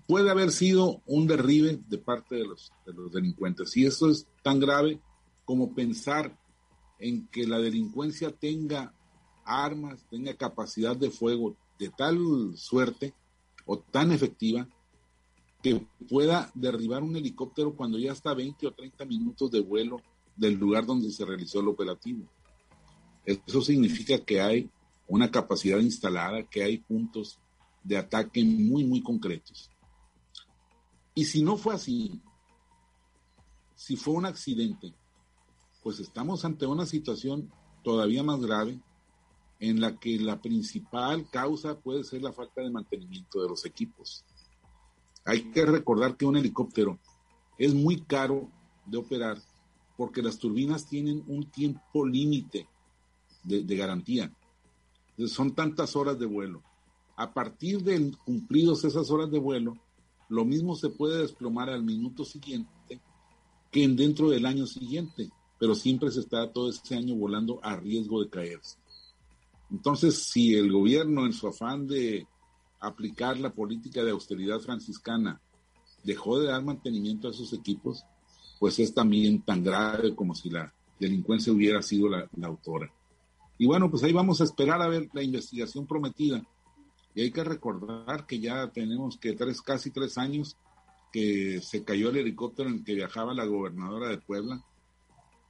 puede 0.06 0.30
haber 0.30 0.52
sido 0.52 1.02
un 1.06 1.28
derribe 1.28 1.80
de 1.88 1.98
parte 1.98 2.36
de 2.36 2.46
los, 2.46 2.72
de 2.86 2.94
los 2.94 3.12
delincuentes. 3.12 3.76
Y 3.76 3.86
eso 3.86 4.10
es 4.10 4.28
tan 4.44 4.60
grave 4.60 5.00
como 5.46 5.74
pensar 5.74 6.38
en 7.00 7.28
que 7.28 7.46
la 7.46 7.60
delincuencia 7.60 8.32
tenga 8.32 8.94
armas, 9.46 10.06
tenga 10.10 10.34
capacidad 10.36 10.96
de 10.96 11.10
fuego 11.10 11.56
de 11.80 11.90
tal 11.90 12.18
suerte 12.56 13.14
o 13.66 13.80
tan 13.80 14.12
efectiva 14.12 14.68
que 15.62 15.86
pueda 16.10 16.52
derribar 16.54 17.04
un 17.04 17.16
helicóptero 17.16 17.76
cuando 17.76 17.98
ya 17.98 18.12
está 18.12 18.34
20 18.34 18.68
o 18.68 18.74
30 18.74 19.06
minutos 19.06 19.52
de 19.52 19.60
vuelo 19.60 20.02
del 20.36 20.54
lugar 20.54 20.86
donde 20.86 21.12
se 21.12 21.26
realizó 21.26 21.60
el 21.60 21.68
operativo. 21.68 22.26
Eso 23.26 23.62
significa 23.62 24.20
que 24.20 24.40
hay 24.40 24.70
una 25.08 25.30
capacidad 25.32 25.80
instalada, 25.80 26.44
que 26.44 26.64
hay 26.64 26.78
puntos 26.78 27.40
de 27.88 27.98
ataque 27.98 28.44
muy, 28.44 28.84
muy 28.84 29.02
concretos. 29.02 29.70
Y 31.16 31.24
si 31.24 31.42
no 31.42 31.56
fue 31.56 31.74
así, 31.74 32.22
si 33.76 33.96
fue 33.96 34.14
un 34.14 34.26
accidente, 34.26 34.94
pues 35.82 36.00
estamos 36.00 36.44
ante 36.44 36.66
una 36.66 36.86
situación 36.86 37.50
todavía 37.84 38.24
más 38.24 38.42
grave 38.42 38.80
en 39.60 39.80
la 39.80 39.98
que 39.98 40.20
la 40.20 40.42
principal 40.42 41.30
causa 41.30 41.80
puede 41.80 42.04
ser 42.04 42.22
la 42.22 42.34
falta 42.34 42.62
de 42.62 42.70
mantenimiento 42.70 43.42
de 43.42 43.50
los 43.50 43.66
equipos. 43.66 44.26
Hay 45.24 45.52
que 45.52 45.66
recordar 45.66 46.18
que 46.18 46.26
un 46.26 46.36
helicóptero 46.36 47.00
es 47.58 47.74
muy 47.74 48.02
caro 48.02 48.50
de 48.86 48.98
operar 48.98 49.42
porque 49.96 50.22
las 50.22 50.38
turbinas 50.38 50.86
tienen 50.88 51.24
un 51.28 51.50
tiempo 51.50 52.06
límite 52.06 52.68
de, 53.44 53.64
de, 53.64 53.76
garantía. 53.76 54.32
son 55.28 55.56
tantas 55.56 55.96
horas 55.96 56.20
de 56.20 56.26
vuelo 56.26 56.62
a 57.18 57.34
partir 57.34 57.82
de 57.82 58.12
cumplidos 58.24 58.86
esas 58.86 59.10
horas 59.10 59.32
de 59.32 59.40
vuelo, 59.40 59.76
lo 60.30 60.46
mismo 60.46 60.76
se 60.76 60.90
puede 60.90 61.24
desplomar 61.24 61.70
al 61.70 61.84
minuto 61.84 62.24
siguiente 62.24 63.02
que 63.72 63.84
en 63.84 63.96
dentro 63.96 64.30
del 64.30 64.46
año 64.46 64.68
siguiente, 64.68 65.30
pero 65.60 65.74
siempre 65.74 66.12
se 66.12 66.20
está 66.20 66.52
todo 66.54 66.70
ese 66.70 66.96
año 66.96 67.16
volando 67.16 67.60
a 67.64 67.76
riesgo 67.76 68.24
de 68.24 68.30
caerse. 68.30 68.78
Entonces, 69.72 70.24
si 70.24 70.54
el 70.54 70.72
gobierno 70.72 71.26
en 71.26 71.34
su 71.34 71.48
afán 71.48 71.88
de 71.88 72.28
aplicar 72.80 73.40
la 73.40 73.52
política 73.52 74.04
de 74.04 74.12
austeridad 74.12 74.60
franciscana 74.60 75.42
dejó 76.04 76.40
de 76.40 76.48
dar 76.48 76.64
mantenimiento 76.64 77.28
a 77.28 77.34
sus 77.34 77.52
equipos, 77.52 78.06
pues 78.60 78.78
es 78.78 78.94
también 78.94 79.42
tan 79.42 79.64
grave 79.64 80.16
como 80.16 80.36
si 80.36 80.52
la 80.52 80.72
delincuencia 81.00 81.52
hubiera 81.52 81.82
sido 81.82 82.10
la 82.10 82.30
autora. 82.44 82.94
Y 83.58 83.66
bueno, 83.66 83.90
pues 83.90 84.04
ahí 84.04 84.14
vamos 84.14 84.40
a 84.40 84.44
esperar 84.44 84.82
a 84.84 84.88
ver 84.88 85.10
la 85.14 85.24
investigación 85.24 85.88
prometida 85.88 86.46
y 87.18 87.22
hay 87.22 87.32
que 87.32 87.44
recordar 87.44 88.28
que 88.28 88.40
ya 88.40 88.68
tenemos 88.68 89.18
que 89.18 89.34
tres, 89.34 89.64
casi 89.64 89.90
tres 89.90 90.20
años 90.20 90.56
que 91.12 91.60
se 91.64 91.84
cayó 91.84 92.12
el 92.12 92.18
helicóptero 92.18 92.70
en 92.70 92.76
el 92.76 92.84
que 92.84 92.94
viajaba 92.94 93.34
la 93.34 93.46
gobernadora 93.46 94.10
de 94.10 94.20
Puebla 94.20 94.64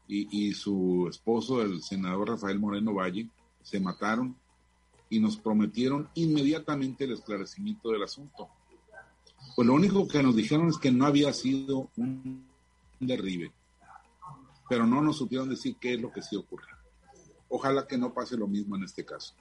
y, 0.08 0.54
su 0.54 1.08
esposo, 1.10 1.62
el 1.62 1.82
senador 1.82 2.30
Rafael 2.30 2.58
Moreno 2.58 2.94
Valle, 2.94 3.28
se 3.64 3.82
mataron 3.82 4.38
y 5.10 5.20
nos 5.20 5.36
prometieron 5.36 6.08
inmediatamente 6.14 7.04
el 7.04 7.12
esclarecimiento 7.12 7.90
del 7.90 8.04
asunto. 8.04 8.48
Pues 9.54 9.68
lo 9.68 9.74
único 9.74 10.08
que 10.08 10.24
nos 10.24 10.38
dijeron 10.38 10.70
es 10.70 10.78
que 10.78 10.90
no 10.90 11.06
había 11.06 11.34
sido 11.34 11.90
un 11.98 12.48
derribe, 12.98 13.52
pero 14.70 14.88
no 14.88 15.02
nos 15.02 15.18
supieron 15.18 15.50
decir 15.50 15.76
qué 15.82 15.96
es 15.96 16.00
lo 16.00 16.14
que 16.14 16.22
sí 16.22 16.38
ocurre. 16.38 16.72
Ojalá 17.50 17.86
que 17.86 17.98
no 17.98 18.14
pase 18.14 18.38
lo 18.38 18.48
mismo 18.48 18.78
en 18.78 18.84
este 18.84 19.04
caso. 19.04 19.36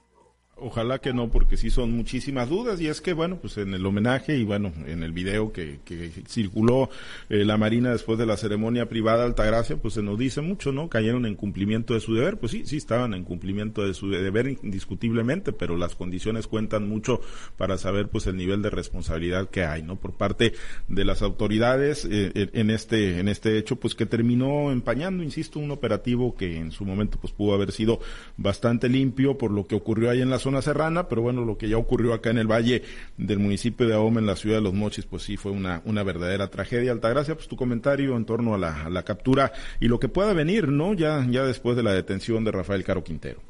Ojalá 0.59 0.99
que 0.99 1.13
no, 1.13 1.29
porque 1.29 1.55
sí 1.55 1.69
son 1.69 1.91
muchísimas 1.91 2.49
dudas 2.49 2.81
y 2.81 2.87
es 2.87 2.99
que, 2.99 3.13
bueno, 3.13 3.37
pues 3.37 3.57
en 3.57 3.75
el 3.75 3.85
homenaje 3.85 4.37
y 4.37 4.43
bueno, 4.43 4.73
en 4.87 5.03
el 5.03 5.11
video 5.11 5.53
que, 5.53 5.79
que 5.85 6.11
circuló 6.27 6.89
eh, 7.29 7.45
la 7.45 7.57
Marina 7.57 7.91
después 7.91 8.17
de 8.17 8.25
la 8.25 8.37
ceremonia 8.37 8.89
privada 8.89 9.19
de 9.19 9.25
Altagracia, 9.25 9.77
pues 9.77 9.93
se 9.93 10.01
nos 10.01 10.17
dice 10.17 10.41
mucho, 10.41 10.71
¿no? 10.71 10.89
Cayeron 10.89 11.27
en 11.27 11.35
cumplimiento 11.35 11.93
de 11.93 11.99
su 11.99 12.15
deber, 12.15 12.37
pues 12.37 12.53
sí, 12.53 12.63
sí 12.65 12.77
estaban 12.77 13.13
en 13.13 13.23
cumplimiento 13.23 13.85
de 13.85 13.93
su 13.93 14.09
deber 14.09 14.47
indiscutiblemente, 14.63 15.53
pero 15.53 15.77
las 15.77 15.93
condiciones 15.93 16.47
cuentan 16.47 16.89
mucho 16.89 17.21
para 17.55 17.77
saber 17.77 18.07
pues 18.07 18.25
el 18.25 18.35
nivel 18.35 18.63
de 18.63 18.71
responsabilidad 18.71 19.49
que 19.49 19.63
hay, 19.63 19.83
¿no? 19.83 19.97
Por 19.97 20.13
parte 20.13 20.53
de 20.87 21.05
las 21.05 21.21
autoridades 21.21 22.07
eh, 22.09 22.49
en 22.53 22.71
este 22.71 23.19
en 23.19 23.27
este 23.27 23.59
hecho, 23.59 23.75
pues 23.75 23.93
que 23.93 24.07
terminó 24.07 24.71
empañando, 24.71 25.21
insisto, 25.21 25.59
un 25.59 25.69
operativo 25.69 26.35
que 26.35 26.57
en 26.57 26.71
su 26.71 26.83
momento 26.83 27.19
pues 27.21 27.31
pudo 27.31 27.53
haber 27.53 27.71
sido 27.71 27.99
bastante 28.37 28.89
limpio 28.89 29.37
por 29.37 29.51
lo 29.51 29.67
que 29.67 29.75
ocurrió 29.75 30.09
ahí 30.09 30.21
en 30.21 30.31
la 30.31 30.39
zona 30.47 30.61
serrana, 30.61 31.09
pero 31.09 31.21
bueno, 31.21 31.43
lo 31.43 31.57
que 31.57 31.67
ya 31.67 31.77
ocurrió 31.77 32.13
acá 32.13 32.29
en 32.29 32.37
el 32.37 32.49
valle 32.49 32.83
del 33.17 33.37
municipio 33.37 33.85
de 33.85 33.95
Ahome, 33.95 34.21
en 34.21 34.27
la 34.27 34.37
ciudad 34.37 34.55
de 34.57 34.61
Los 34.61 34.73
Mochis, 34.73 35.05
pues 35.05 35.23
sí 35.23 35.35
fue 35.35 35.51
una, 35.51 35.81
una 35.83 36.03
verdadera 36.03 36.49
tragedia. 36.49 36.93
Altagracia, 36.93 37.35
pues 37.35 37.49
tu 37.49 37.57
comentario 37.57 38.15
en 38.15 38.23
torno 38.23 38.55
a 38.55 38.57
la, 38.57 38.89
la 38.89 39.03
captura 39.03 39.51
y 39.81 39.89
lo 39.89 39.99
que 39.99 40.07
pueda 40.07 40.31
venir, 40.31 40.69
¿no? 40.69 40.93
Ya, 40.93 41.27
ya 41.29 41.43
después 41.43 41.75
de 41.75 41.83
la 41.83 41.91
detención 41.91 42.45
de 42.45 42.53
Rafael 42.53 42.85
Caro 42.85 43.03
Quintero. 43.03 43.41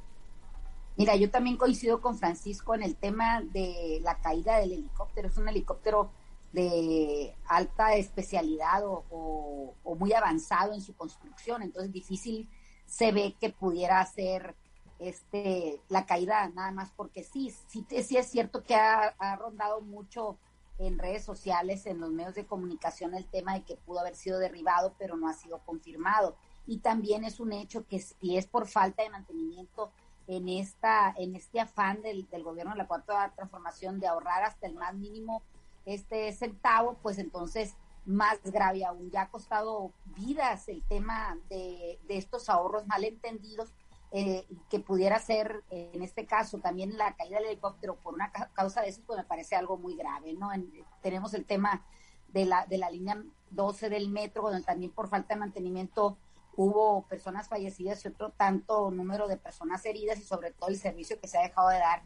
Mira, 0.97 1.15
yo 1.15 1.29
también 1.29 1.55
coincido 1.57 2.01
con 2.01 2.17
Francisco 2.17 2.73
en 2.73 2.81
el 2.81 2.95
tema 2.95 3.43
de 3.53 3.99
la 4.01 4.17
caída 4.17 4.57
del 4.57 4.71
helicóptero. 4.71 5.27
Es 5.27 5.37
un 5.37 5.47
helicóptero 5.47 6.09
de 6.51 7.35
alta 7.47 7.93
especialidad 7.93 8.83
o, 8.87 9.05
o, 9.11 9.75
o, 9.83 9.95
muy 9.95 10.13
avanzado 10.13 10.73
en 10.73 10.81
su 10.81 10.95
construcción, 10.95 11.61
entonces 11.61 11.91
difícil 11.91 12.49
se 12.87 13.11
ve 13.11 13.35
que 13.39 13.51
pudiera 13.51 14.03
ser 14.07 14.55
este, 14.99 15.81
la 15.89 16.05
caída 16.05 16.47
nada 16.49 16.71
más 16.71 16.91
porque 16.95 17.23
sí, 17.23 17.53
sí, 17.67 17.85
es 17.89 18.27
cierto 18.27 18.63
que 18.63 18.75
ha, 18.75 19.15
ha, 19.19 19.35
rondado 19.35 19.81
mucho 19.81 20.37
en 20.79 20.99
redes 20.99 21.23
sociales, 21.23 21.85
en 21.85 21.99
los 21.99 22.11
medios 22.11 22.35
de 22.35 22.45
comunicación, 22.45 23.13
el 23.13 23.25
tema 23.25 23.53
de 23.53 23.63
que 23.63 23.77
pudo 23.77 23.99
haber 23.99 24.15
sido 24.15 24.39
derribado, 24.39 24.93
pero 24.97 25.17
no 25.17 25.27
ha 25.27 25.33
sido 25.33 25.59
confirmado. 25.65 26.35
Y 26.67 26.79
también 26.79 27.23
es 27.23 27.39
un 27.39 27.53
hecho 27.53 27.85
que 27.87 27.99
si 27.99 28.37
es 28.37 28.45
por 28.45 28.67
falta 28.67 29.03
de 29.03 29.09
mantenimiento 29.09 29.91
en 30.27 30.49
esta, 30.49 31.13
en 31.17 31.35
este 31.35 31.59
afán 31.59 32.01
del, 32.01 32.29
del 32.29 32.43
gobierno 32.43 32.73
de 32.73 32.77
la 32.77 32.87
cuarta 32.87 33.31
transformación 33.35 33.99
de 33.99 34.07
ahorrar 34.07 34.43
hasta 34.43 34.67
el 34.67 34.75
más 34.75 34.93
mínimo 34.93 35.41
este 35.85 36.31
centavo, 36.33 36.97
pues 37.01 37.17
entonces 37.17 37.73
más 38.05 38.39
grave 38.43 38.85
aún. 38.85 39.09
Ya 39.09 39.23
ha 39.23 39.29
costado 39.29 39.91
vidas 40.17 40.67
el 40.67 40.83
tema 40.83 41.37
de, 41.49 41.99
de 42.07 42.17
estos 42.17 42.49
ahorros 42.49 42.85
malentendidos 42.87 43.69
eh, 44.11 44.47
que 44.69 44.79
pudiera 44.79 45.19
ser, 45.19 45.63
en 45.69 46.01
este 46.01 46.25
caso, 46.25 46.59
también 46.59 46.97
la 46.97 47.15
caída 47.15 47.37
del 47.37 47.47
helicóptero 47.47 47.95
por 47.95 48.13
una 48.13 48.31
ca 48.31 48.49
causa 48.53 48.81
de 48.81 48.89
eso, 48.89 49.01
pues 49.05 49.17
me 49.17 49.25
parece 49.25 49.55
algo 49.55 49.77
muy 49.77 49.95
grave, 49.95 50.33
¿no? 50.33 50.53
En, 50.53 50.71
tenemos 51.01 51.33
el 51.33 51.45
tema 51.45 51.83
de 52.29 52.45
la, 52.45 52.65
de 52.65 52.77
la 52.77 52.89
línea 52.89 53.21
12 53.51 53.89
del 53.89 54.09
metro, 54.09 54.43
donde 54.43 54.63
también 54.63 54.91
por 54.91 55.09
falta 55.09 55.33
de 55.33 55.39
mantenimiento 55.39 56.17
hubo 56.55 57.03
personas 57.03 57.47
fallecidas 57.49 58.03
y 58.03 58.07
otro 58.07 58.31
tanto 58.31 58.89
número 58.91 59.27
de 59.27 59.37
personas 59.37 59.85
heridas 59.85 60.19
y 60.19 60.23
sobre 60.23 60.51
todo 60.51 60.69
el 60.69 60.77
servicio 60.77 61.19
que 61.19 61.27
se 61.27 61.37
ha 61.37 61.41
dejado 61.41 61.69
de 61.69 61.79
dar 61.79 62.01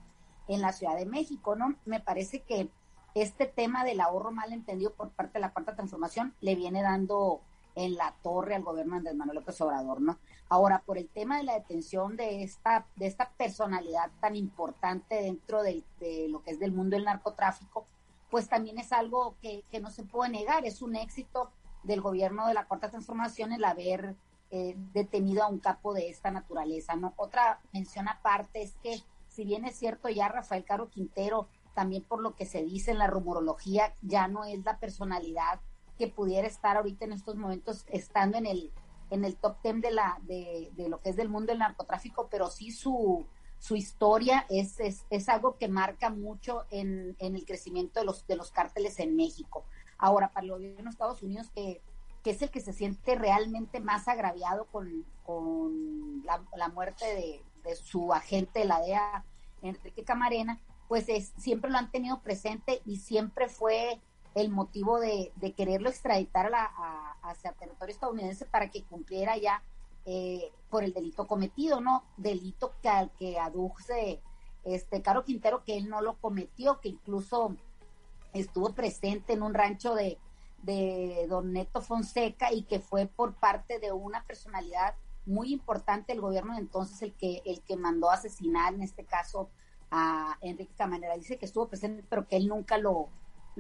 en 0.48 0.62
la 0.62 0.74
Ciudad 0.74 0.98
de 0.98 1.06
México, 1.06 1.56
¿no? 1.56 1.76
Me 1.86 2.00
parece 2.00 2.42
que 2.42 2.70
este 3.14 3.46
tema 3.46 3.84
del 3.84 4.02
ahorro 4.02 4.32
mal 4.32 4.54
entendido 4.54 4.94
por 4.94 5.12
parte 5.12 5.34
de 5.34 5.42
la 5.42 5.54
Cuarta 5.54 5.76
Transformación 5.76 6.34
le 6.42 6.56
viene 6.56 6.82
dando 6.82 7.42
en 7.76 7.96
la 7.96 8.16
torre 8.22 8.56
al 8.56 8.64
gobierno 8.64 8.94
de 8.94 8.98
Andrés 8.98 9.16
Manuel 9.16 9.40
López 9.40 9.60
Obrador, 9.62 10.02
¿no? 10.02 10.18
Ahora, 10.50 10.84
por 10.86 10.98
el 10.98 11.08
tema 11.08 11.38
de 11.38 11.44
la 11.44 11.54
detención 11.54 12.18
de 12.18 12.44
esta, 12.44 12.86
de 12.96 13.08
esta 13.08 13.30
personalidad 13.38 14.12
tan 14.20 14.36
importante 14.36 15.16
dentro 15.16 15.64
de, 15.64 15.84
lo 16.30 16.44
que 16.44 16.52
es 16.52 16.60
del 16.60 16.74
mundo 16.74 16.96
del 16.96 17.06
narcotráfico, 17.06 17.86
pues 18.30 18.50
también 18.50 18.78
es 18.78 18.92
algo 18.92 19.36
que, 19.42 19.64
que, 19.72 19.80
no 19.80 19.92
se 19.92 20.04
puede 20.04 20.32
negar, 20.32 20.66
es 20.66 20.82
un 20.82 20.96
éxito 20.96 21.52
del 21.84 22.02
gobierno 22.02 22.48
de 22.48 22.54
la 22.54 22.66
Cuarta 22.66 22.90
Transformación 22.90 23.54
el 23.54 23.64
haber 23.64 24.16
eh, 24.54 24.76
detenido 24.94 25.44
a 25.44 25.48
un 25.48 25.60
capo 25.60 25.94
de 25.94 26.10
esta 26.10 26.30
naturaleza, 26.30 26.98
¿no? 26.98 27.14
Otra 27.16 27.62
mención 27.72 28.10
aparte 28.10 28.62
es 28.62 28.76
que, 28.84 29.02
si 29.30 29.46
bien 29.46 29.64
es 29.64 29.78
cierto, 29.78 30.10
ya 30.10 30.28
Rafael 30.28 30.66
Caro 30.66 30.90
Quintero, 30.90 31.48
también 31.74 32.04
por 32.04 32.22
lo 32.22 32.36
que 32.36 32.46
se 32.46 32.62
dice 32.62 32.92
en 32.92 32.98
la 32.98 33.08
rumorología, 33.08 33.96
ya 34.02 34.28
no 34.28 34.44
es 34.44 34.62
la 34.66 34.78
personalidad 34.78 35.62
que 36.02 36.08
pudiera 36.08 36.48
estar 36.48 36.78
ahorita 36.78 37.06
en 37.06 37.14
estos 37.14 37.36
momentos 37.36 37.86
estando 37.88 38.36
en 38.40 38.48
el 38.48 38.72
en 39.12 39.24
el 39.24 39.36
top 39.36 39.62
ten 39.62 39.82
de 39.82 39.92
la 39.92 40.18
de, 40.24 40.72
lo 40.90 41.00
que 41.00 41.12
es 41.12 41.16
del 41.16 41.30
mundo 41.30 41.52
del 41.52 41.60
narcotráfico, 41.60 42.28
pero 42.32 42.50
sí 42.50 42.72
su, 42.72 43.24
su 43.60 43.76
historia 43.76 44.48
es, 44.50 44.80
es, 44.80 45.06
es 45.12 45.30
algo 45.30 45.60
que 45.60 45.68
marca 45.68 46.10
mucho 46.10 46.66
en, 46.72 47.16
en, 47.20 47.36
el 47.36 47.46
crecimiento 47.46 48.00
de 48.00 48.08
los 48.08 48.26
de 48.26 48.36
los 48.36 48.50
cárteles 48.50 49.00
en 49.00 49.16
México. 49.16 49.64
Ahora, 50.00 50.32
para 50.32 50.46
el 50.46 50.54
gobierno 50.54 50.86
de 50.86 50.90
Estados 50.90 51.22
Unidos, 51.22 51.52
que, 51.54 51.82
que 52.24 52.32
es 52.32 52.42
el 52.42 52.50
que 52.50 52.62
se 52.62 52.74
siente 52.74 53.14
realmente 53.14 53.80
más 53.80 54.08
agraviado 54.08 54.66
con, 54.72 55.06
con 55.24 56.26
la, 56.26 56.42
la 56.56 56.70
muerte 56.70 57.06
de, 57.06 57.44
de, 57.64 57.76
su 57.76 58.12
agente 58.12 58.62
de 58.62 58.66
la 58.66 58.80
DEA, 58.80 59.24
Enrique 59.62 60.04
Camarena, 60.04 60.60
pues 60.88 61.10
es, 61.10 61.32
siempre 61.38 61.70
lo 61.70 61.78
han 61.78 61.92
tenido 61.92 62.22
presente 62.22 62.82
y 62.86 62.98
siempre 62.98 63.50
fue 63.50 64.02
el 64.36 64.50
motivo 64.50 65.00
de, 65.00 65.32
quererlo 65.56 65.90
extraditar 65.90 66.48
a 66.48 66.50
la, 66.50 66.64
a, 66.64 67.30
hacia 67.30 67.54
territorio 67.54 67.94
estadounidense 67.94 68.46
para 68.46 68.70
que 68.70 68.84
cumpliera 68.84 69.38
ya 69.38 69.62
eh, 70.06 70.52
por 70.70 70.84
el 70.84 70.94
delito 70.94 71.28
cometido, 71.28 71.82
¿no? 71.82 72.04
Delito 72.18 72.74
que 72.82 72.90
al 72.90 73.12
que 73.12 73.38
aduce 73.38 74.22
este 74.64 75.02
Caro 75.02 75.24
Quintero 75.26 75.64
que 75.64 75.78
él 75.78 75.90
no 75.90 76.02
lo 76.02 76.16
cometió, 76.16 76.80
que 76.80 76.90
incluso 76.90 77.56
estuvo 78.34 78.74
presente 78.74 79.34
en 79.34 79.44
un 79.44 79.54
rancho 79.54 79.94
de, 79.94 80.18
de 80.64 81.28
Don 81.30 81.52
Neto 81.54 81.82
Fonseca 81.82 82.54
y 82.54 82.64
que 82.64 82.80
fue 82.80 83.08
por 83.08 83.34
parte 83.34 83.80
de 83.80 83.92
una 83.92 84.24
personalidad 84.24 84.96
muy 85.26 85.54
importante 85.54 86.14
del 86.14 86.22
gobierno 86.22 86.58
entonces 86.58 87.02
el 87.02 87.14
que 87.14 87.42
el 87.46 87.62
que 87.62 87.76
mandó 87.76 88.10
asesinar 88.10 88.74
en 88.74 88.82
este 88.82 89.04
caso 89.06 89.50
a 89.92 90.38
Enrique 90.42 90.74
Camarena 90.76 91.16
dice 91.16 91.38
que 91.38 91.46
estuvo 91.46 91.68
presente 91.68 92.04
pero 92.10 92.28
que 92.28 92.38
él 92.38 92.48
nunca 92.48 92.78
lo 92.78 93.10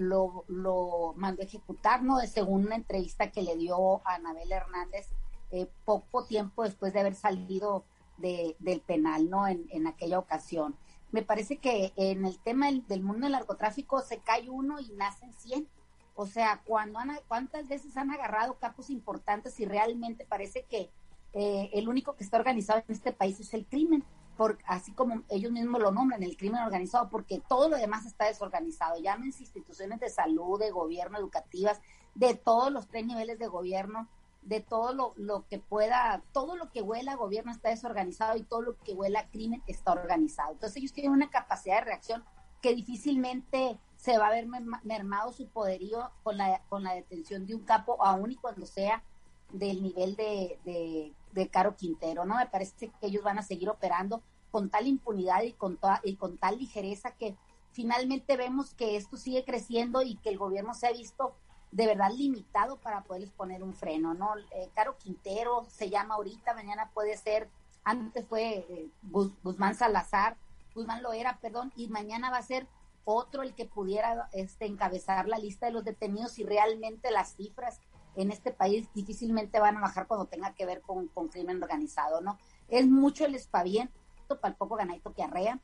lo, 0.01 0.46
lo 0.48 1.13
mandó 1.15 1.41
a 1.41 1.46
ejecutar, 1.46 2.03
¿no? 2.03 2.20
Según 2.22 2.65
una 2.65 2.75
entrevista 2.75 3.31
que 3.31 3.41
le 3.41 3.55
dio 3.55 4.05
a 4.08 4.15
Anabel 4.15 4.51
Hernández 4.51 5.08
eh, 5.51 5.67
poco 5.86 6.25
tiempo 6.25 6.63
después 6.63 6.93
de 6.93 7.01
haber 7.01 7.15
salido 7.15 7.86
de, 8.17 8.55
del 8.60 8.81
penal, 8.81 9.29
¿no? 9.29 9.48
En, 9.48 9.67
en, 9.72 9.88
aquella 9.88 10.20
ocasión. 10.20 10.75
Me 11.12 11.24
parece 11.24 11.58
que 11.58 11.93
en 11.96 12.25
el 12.25 12.39
tema 12.39 12.67
del, 12.67 12.86
del, 12.88 13.01
mundo 13.01 13.25
del 13.25 13.34
narcotráfico 13.34 14.01
se 14.01 14.20
cae 14.20 14.50
uno 14.50 14.79
y 14.79 14.91
nacen 14.93 15.34
cien. 15.34 15.67
O 16.15 16.25
sea, 16.25 16.62
cuando 16.65 17.00
han, 17.00 17.12
¿cuántas 17.27 17.67
veces 17.67 17.98
han 17.98 18.12
agarrado 18.12 18.58
capos 18.60 18.89
importantes 18.89 19.60
y 19.60 19.65
realmente 19.65 20.25
parece 20.25 20.63
que 20.63 20.89
eh, 21.34 21.70
el 21.74 21.88
único 21.88 22.15
que 22.15 22.24
está 22.24 22.38
organizado 22.38 22.84
en 22.88 22.93
este 22.93 23.12
país 23.13 23.39
es 23.39 23.53
el 23.53 23.65
crimen? 23.65 24.03
Por, 24.41 24.57
así 24.65 24.91
como 24.91 25.21
ellos 25.29 25.51
mismos 25.51 25.79
lo 25.79 25.91
nombran, 25.91 26.24
el 26.24 26.36
crimen 26.36 26.63
organizado, 26.63 27.12
porque 27.12 27.43
todo 27.48 27.69
lo 27.69 27.77
demás 27.77 28.07
está 28.07 28.25
desorganizado. 28.25 29.00
Llámense 29.00 29.43
instituciones 29.43 30.00
de 30.00 30.10
salud, 30.10 30.60
de 30.60 30.71
gobierno, 30.71 31.19
educativas, 31.19 31.79
de 32.15 32.33
todos 32.33 32.71
los 32.71 32.88
tres 32.88 33.05
niveles 33.05 33.38
de 33.38 33.45
gobierno, 33.45 34.10
de 34.41 34.60
todo 34.60 34.95
lo, 34.95 35.13
lo 35.15 35.45
que 35.48 35.60
pueda, 35.60 36.24
todo 36.31 36.55
lo 36.55 36.71
que 36.71 36.81
huela 36.81 37.12
a 37.12 37.17
gobierno 37.17 37.51
está 37.51 37.69
desorganizado 37.69 38.36
y 38.36 38.41
todo 38.41 38.63
lo 38.63 38.79
que 38.79 38.93
huela 38.93 39.19
a 39.19 39.29
crimen 39.29 39.62
está 39.67 39.91
organizado. 39.91 40.53
Entonces 40.53 40.77
ellos 40.77 40.93
tienen 40.93 41.12
una 41.12 41.29
capacidad 41.29 41.75
de 41.75 41.86
reacción 41.86 42.24
que 42.63 42.74
difícilmente 42.74 43.77
se 43.95 44.17
va 44.17 44.29
a 44.29 44.31
ver 44.31 44.48
mermado 44.81 45.33
su 45.33 45.50
poderío 45.50 46.10
con 46.24 46.38
la, 46.38 46.63
con 46.67 46.81
la 46.81 46.95
detención 46.95 47.45
de 47.45 47.53
un 47.53 47.62
capo, 47.62 48.03
aun 48.03 48.31
y 48.31 48.38
cuando 48.38 48.65
sea 48.65 49.03
del 49.51 49.83
nivel 49.83 50.15
de, 50.15 50.57
de, 50.65 51.13
de, 51.31 51.48
Caro 51.50 51.75
Quintero, 51.75 52.25
¿no? 52.25 52.38
Me 52.38 52.48
parece 52.48 52.89
que 52.89 53.07
ellos 53.07 53.24
van 53.24 53.38
a 53.38 53.43
seguir 53.43 53.69
operando 53.69 54.24
con 54.51 54.70
tal 54.70 54.88
impunidad 54.88 55.43
y 55.43 55.53
con, 55.53 55.77
toda, 55.77 56.01
y 56.03 56.15
con 56.15 56.38
tal 56.38 56.58
ligereza 56.58 57.12
que 57.12 57.36
finalmente 57.72 58.38
vemos 58.38 58.74
que 58.74 58.98
esto 58.98 59.17
sigue 59.17 59.43
creciendo 59.46 60.01
y 60.01 60.15
que 60.15 60.29
el 60.29 60.38
gobierno 60.38 60.74
se 60.74 60.88
ha 60.88 60.91
visto 60.91 61.34
de 61.72 61.88
verdad 61.88 62.12
limitado 62.12 62.77
para 62.77 63.01
poderles 63.03 63.31
poner 63.31 63.63
un 63.63 63.74
freno, 63.74 64.13
¿no? 64.13 64.36
Eh, 64.51 64.70
Caro 64.75 64.98
Quintero 64.98 65.65
se 65.70 65.89
llama 65.89 66.15
ahorita, 66.15 66.53
mañana 66.53 66.91
puede 66.93 67.17
ser, 67.17 67.50
antes 67.86 68.25
fue 68.27 68.65
eh, 68.70 68.89
Guzmán 69.03 69.75
Salazar, 69.75 70.36
Guzmán 70.75 71.01
lo 71.01 71.13
era, 71.13 71.38
perdón, 71.38 71.72
y 71.75 71.88
mañana 71.88 72.29
va 72.29 72.38
a 72.38 72.43
ser 72.43 72.67
otro 73.05 73.41
el 73.41 73.55
que 73.55 73.65
pudiera 73.65 74.29
este, 74.34 74.65
encabezar 74.65 75.27
la 75.27 75.39
lista 75.39 75.65
de 75.65 75.72
los 75.72 75.86
detenidos 75.86 76.38
y 76.39 76.43
realmente 76.43 77.10
las 77.10 77.36
cifras 77.36 77.79
en 78.15 78.31
este 78.31 78.51
país 78.51 78.89
difícilmente 78.93 79.60
van 79.60 79.77
a 79.77 79.81
bajar 79.81 80.08
cuando 80.08 80.25
tenga 80.25 80.53
que 80.53 80.65
ver 80.65 80.81
con, 80.81 81.08
con 81.08 81.29
crimen 81.29 81.63
organizado, 81.63 82.20
¿no? 82.20 82.38
Es 82.67 82.86
mucho 82.86 83.25
el 83.25 83.36
espaviento 83.36 84.00
para 84.39 84.51
el 84.51 84.57
poco 84.57 84.75
ganadito 84.75 85.13
que 85.13 85.23
arrea. 85.23 85.59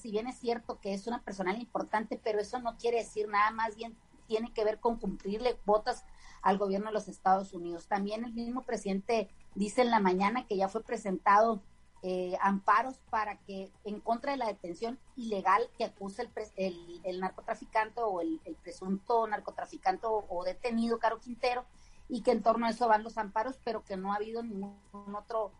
si 0.00 0.10
bien 0.10 0.26
es 0.26 0.38
cierto 0.38 0.80
que 0.80 0.94
es 0.94 1.06
una 1.06 1.22
personal 1.22 1.60
importante, 1.60 2.20
pero 2.22 2.40
eso 2.40 2.58
no 2.58 2.76
quiere 2.76 2.98
decir 2.98 3.28
nada, 3.28 3.50
más 3.50 3.76
bien 3.76 3.96
tiene 4.26 4.52
que 4.52 4.64
ver 4.64 4.78
con 4.78 4.96
cumplirle 4.96 5.56
cuotas 5.64 6.04
al 6.42 6.58
gobierno 6.58 6.86
de 6.86 6.92
los 6.92 7.08
Estados 7.08 7.52
Unidos. 7.52 7.88
También 7.88 8.24
el 8.24 8.32
mismo 8.32 8.62
presidente 8.62 9.28
dice 9.54 9.82
en 9.82 9.90
la 9.90 10.00
mañana 10.00 10.46
que 10.46 10.56
ya 10.56 10.68
fue 10.68 10.82
presentado 10.82 11.62
eh, 12.02 12.34
amparos 12.40 12.98
para 13.10 13.36
que 13.40 13.70
en 13.84 14.00
contra 14.00 14.32
de 14.32 14.38
la 14.38 14.46
detención 14.46 14.98
ilegal 15.16 15.68
que 15.76 15.84
acusa 15.84 16.22
el, 16.56 17.00
el, 17.04 17.20
narcotraficante 17.20 18.00
o 18.00 18.22
el, 18.22 18.40
presunto 18.62 19.26
narcotraficante 19.26 20.06
o, 20.06 20.44
detenido 20.44 20.98
Caro 20.98 21.20
Quintero 21.20 21.66
y 22.08 22.22
que 22.22 22.30
en 22.30 22.42
torno 22.42 22.64
a 22.64 22.70
eso 22.70 22.88
van 22.88 23.04
los 23.04 23.18
amparos, 23.18 23.58
pero 23.64 23.84
que 23.84 23.98
no 23.98 24.12
ha 24.12 24.16
habido 24.16 24.42
ningún 24.42 24.78
otro 25.14 25.52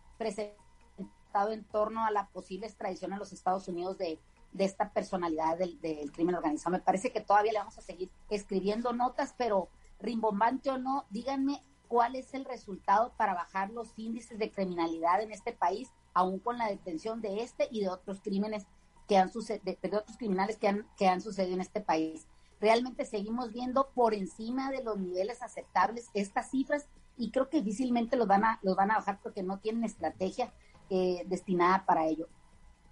presentado 1.30 1.52
en 1.52 1.64
torno 1.64 2.04
a 2.04 2.10
la 2.10 2.26
posible 2.28 2.66
extradición 2.66 3.12
a 3.12 3.18
los 3.18 3.32
Estados 3.32 3.68
Unidos 3.68 3.98
de, 3.98 4.18
de 4.52 4.64
esta 4.64 4.90
personalidad 4.90 5.56
del, 5.58 5.80
del 5.80 6.10
crimen 6.12 6.34
organizado. 6.34 6.72
Me 6.72 6.82
parece 6.82 7.12
que 7.12 7.20
todavía 7.20 7.52
le 7.52 7.58
vamos 7.58 7.78
a 7.78 7.82
seguir 7.82 8.10
escribiendo 8.30 8.92
notas, 8.92 9.34
pero 9.36 9.68
rimbombante 10.00 10.70
o 10.70 10.78
no, 10.78 11.04
díganme 11.10 11.62
cuál 11.88 12.16
es 12.16 12.34
el 12.34 12.44
resultado 12.44 13.12
para 13.16 13.34
bajar 13.34 13.70
los 13.70 13.92
índices 13.96 14.38
de 14.38 14.50
criminalidad 14.50 15.22
en 15.22 15.32
este 15.32 15.52
país 15.52 15.90
aún 16.14 16.38
con 16.40 16.58
la 16.58 16.68
detención 16.68 17.20
de 17.20 17.42
este 17.42 17.68
y 17.70 17.80
de 17.80 17.88
otros 17.88 18.20
crímenes 18.20 18.66
que 19.06 19.16
han 19.16 19.30
sucedido, 19.30 19.76
de, 19.80 19.96
otros 19.96 20.16
criminales 20.16 20.56
que 20.56 20.68
han, 20.68 20.86
que 20.96 21.08
han 21.08 21.20
sucedido 21.20 21.54
en 21.54 21.60
este 21.60 21.80
país. 21.80 22.26
Realmente 22.60 23.04
seguimos 23.04 23.52
viendo 23.52 23.90
por 23.94 24.14
encima 24.14 24.70
de 24.70 24.82
los 24.82 24.98
niveles 24.98 25.42
aceptables 25.42 26.10
estas 26.14 26.50
cifras 26.50 26.86
y 27.16 27.30
creo 27.30 27.48
que 27.48 27.62
difícilmente 27.62 28.16
los 28.16 28.26
van 28.26 28.44
a, 28.44 28.58
los 28.62 28.76
van 28.76 28.90
a 28.90 28.96
bajar 28.96 29.20
porque 29.22 29.42
no 29.42 29.58
tienen 29.58 29.84
estrategia 29.84 30.52
eh, 30.90 31.24
destinada 31.26 31.84
para 31.86 32.06
ello. 32.06 32.28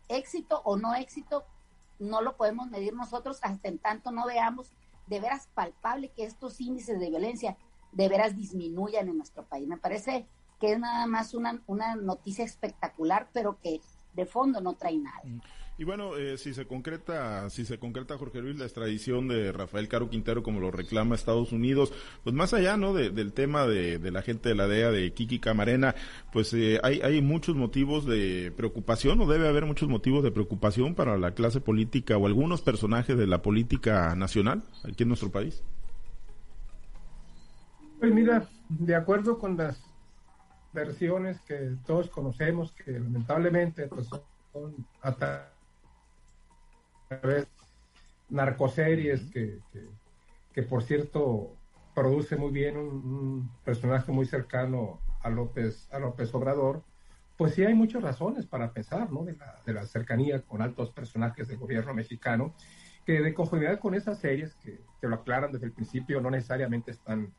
Éxito 0.09 0.62
o 0.64 0.76
no 0.76 0.95
éxito, 0.95 1.45
no 1.99 2.23
lo 2.23 2.37
podemos 2.37 2.69
medir 2.69 2.95
nosotros 2.95 3.38
hasta 3.43 3.69
en 3.69 3.78
tanto 3.78 4.11
no 4.12 4.26
veamos 4.26 4.73
de 5.09 5.21
veras 5.21 5.49
palpable 5.55 6.11
que 6.11 6.25
estos 6.25 6.61
índices 6.61 7.00
de 7.00 7.11
violencia 7.11 7.57
de 7.93 8.09
veras 8.09 8.37
disminuyan 8.37 9.09
en 9.09 9.17
nuestro 9.17 9.45
país. 9.45 9.67
Me 9.67 9.78
parece 9.78 10.26
que 10.61 10.73
es 10.73 10.78
nada 10.78 11.07
más 11.07 11.35
una, 11.35 11.62
una 11.67 11.97
noticia 11.97 12.45
espectacular, 12.45 13.28
pero 13.33 13.59
que 13.61 13.81
de 14.14 14.26
fondo 14.26 14.61
no 14.61 14.75
trae 14.75 14.99
nada. 14.99 15.23
Y 15.80 15.85
bueno, 15.85 16.16
eh, 16.16 16.37
si 16.38 16.54
se 16.54 16.66
concreta, 16.66 17.49
si 17.50 17.64
se 17.64 17.78
concreta 17.78 18.18
Jorge 18.18 18.40
Luis 18.40 18.58
la 18.58 18.64
extradición 18.64 19.28
de 19.28 19.52
Rafael 19.52 19.87
Caro 19.87 20.11
Quintero 20.11 20.42
como 20.42 20.58
lo 20.58 20.73
reclama 20.73 21.14
Estados 21.14 21.52
Unidos, 21.52 21.92
pues 22.25 22.35
más 22.35 22.52
allá, 22.52 22.76
¿no? 22.76 22.92
del 22.92 23.32
tema 23.32 23.64
de, 23.64 24.00
la 24.11 24.23
gente 24.23 24.49
de 24.49 24.56
la 24.56 24.66
DEA 24.66 24.90
de 24.90 25.12
Kiki 25.12 25.38
Camarena, 25.38 25.94
pues 26.32 26.52
eh, 26.52 26.80
hay, 26.82 27.00
hay 27.02 27.23
muchos 27.23 27.54
motivos 27.54 28.06
de 28.06 28.52
preocupación 28.56 29.20
o 29.20 29.28
debe 29.28 29.47
haber 29.47 29.66
muchos 29.66 29.88
motivos 29.88 30.25
de 30.25 30.32
preocupación 30.32 30.97
para 30.97 31.16
la 31.16 31.30
clase 31.30 31.61
política 31.61 32.16
o 32.16 32.26
algunos 32.26 32.61
personajes 32.61 33.16
de 33.16 33.28
la 33.28 33.40
política 33.40 34.16
nacional 34.16 34.64
aquí 34.82 35.04
en 35.04 35.11
nuestro 35.11 35.30
país. 35.30 35.62
Pues 38.00 38.12
mira, 38.12 38.49
de 38.68 38.97
acuerdo 38.97 39.38
con 39.38 39.56
las 39.56 39.80
versiones 40.73 41.40
que 41.42 41.76
todos 41.87 42.11
conocemos, 42.11 42.73
que 42.73 42.99
lamentablemente 42.99 43.87
pues, 43.87 44.08
son 44.08 44.75
a 45.02 45.12
través 47.08 47.46
narcoseries 48.28 49.22
que, 49.32 49.58
que, 50.52 50.62
por 50.62 50.82
cierto 50.82 51.54
produce 51.94 52.36
muy 52.36 52.52
bien 52.52 52.76
un, 52.76 53.50
personaje 53.64 54.12
muy 54.12 54.26
cercano 54.26 55.00
a 55.22 55.30
López, 55.30 55.88
a 55.90 55.98
López 55.98 56.32
Obrador, 56.34 56.82
pues 57.36 57.54
sí 57.54 57.64
hay 57.64 57.74
muchas 57.74 58.02
razones 58.02 58.46
para 58.46 58.72
pensar, 58.72 59.10
¿no? 59.10 59.24
De 59.24 59.34
la, 59.36 59.56
de 59.66 59.72
la 59.72 59.86
cercanía 59.86 60.42
con 60.42 60.62
altos 60.62 60.90
personajes 60.90 61.48
del 61.48 61.58
gobierno 61.58 61.94
mexicano, 61.94 62.54
que 63.04 63.20
de 63.20 63.34
conformidad 63.34 63.80
con 63.80 63.94
esas 63.94 64.18
series, 64.18 64.54
que, 64.56 64.80
que 65.00 65.08
lo 65.08 65.16
aclaran 65.16 65.50
desde 65.50 65.66
el 65.66 65.72
principio, 65.72 66.20
no 66.20 66.30
necesariamente 66.30 66.90
están 66.90 67.32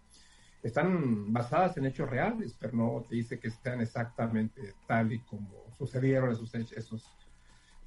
están 0.64 1.32
basadas 1.32 1.78
en 1.78 1.86
hechos 1.86 2.10
reales, 2.10 2.56
pero 2.60 2.76
no 2.76 3.06
te 3.08 3.16
dice 3.16 3.40
que 3.40 3.50
sean 3.50 3.82
exactamente 3.82 4.74
tal 4.88 5.14
y 5.14 5.20
como 5.20 5.50
sucedieron 5.78 6.32
esos, 6.32 6.54
esos 6.54 7.16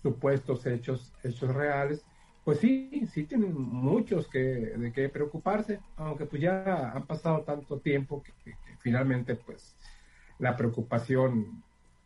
supuestos 0.03 0.67
hechos, 0.67 1.12
hechos 1.23 1.55
reales. 1.55 2.05
Pues 2.45 2.59
sí, 2.59 3.07
sí 3.12 3.25
tienen 3.25 3.55
muchos 3.55 4.29
que, 4.29 4.38
de 4.38 4.93
qué 4.93 5.09
preocuparse, 5.09 5.81
aunque 5.97 6.27
pues 6.27 6.43
ya 6.43 6.91
han 6.91 7.07
pasado 7.07 7.43
tanto 7.43 7.79
tiempo 7.79 8.23
que, 8.23 8.33
finalmente 8.79 9.37
pues 9.37 9.77
la 10.38 10.57
preocupación 10.57 11.62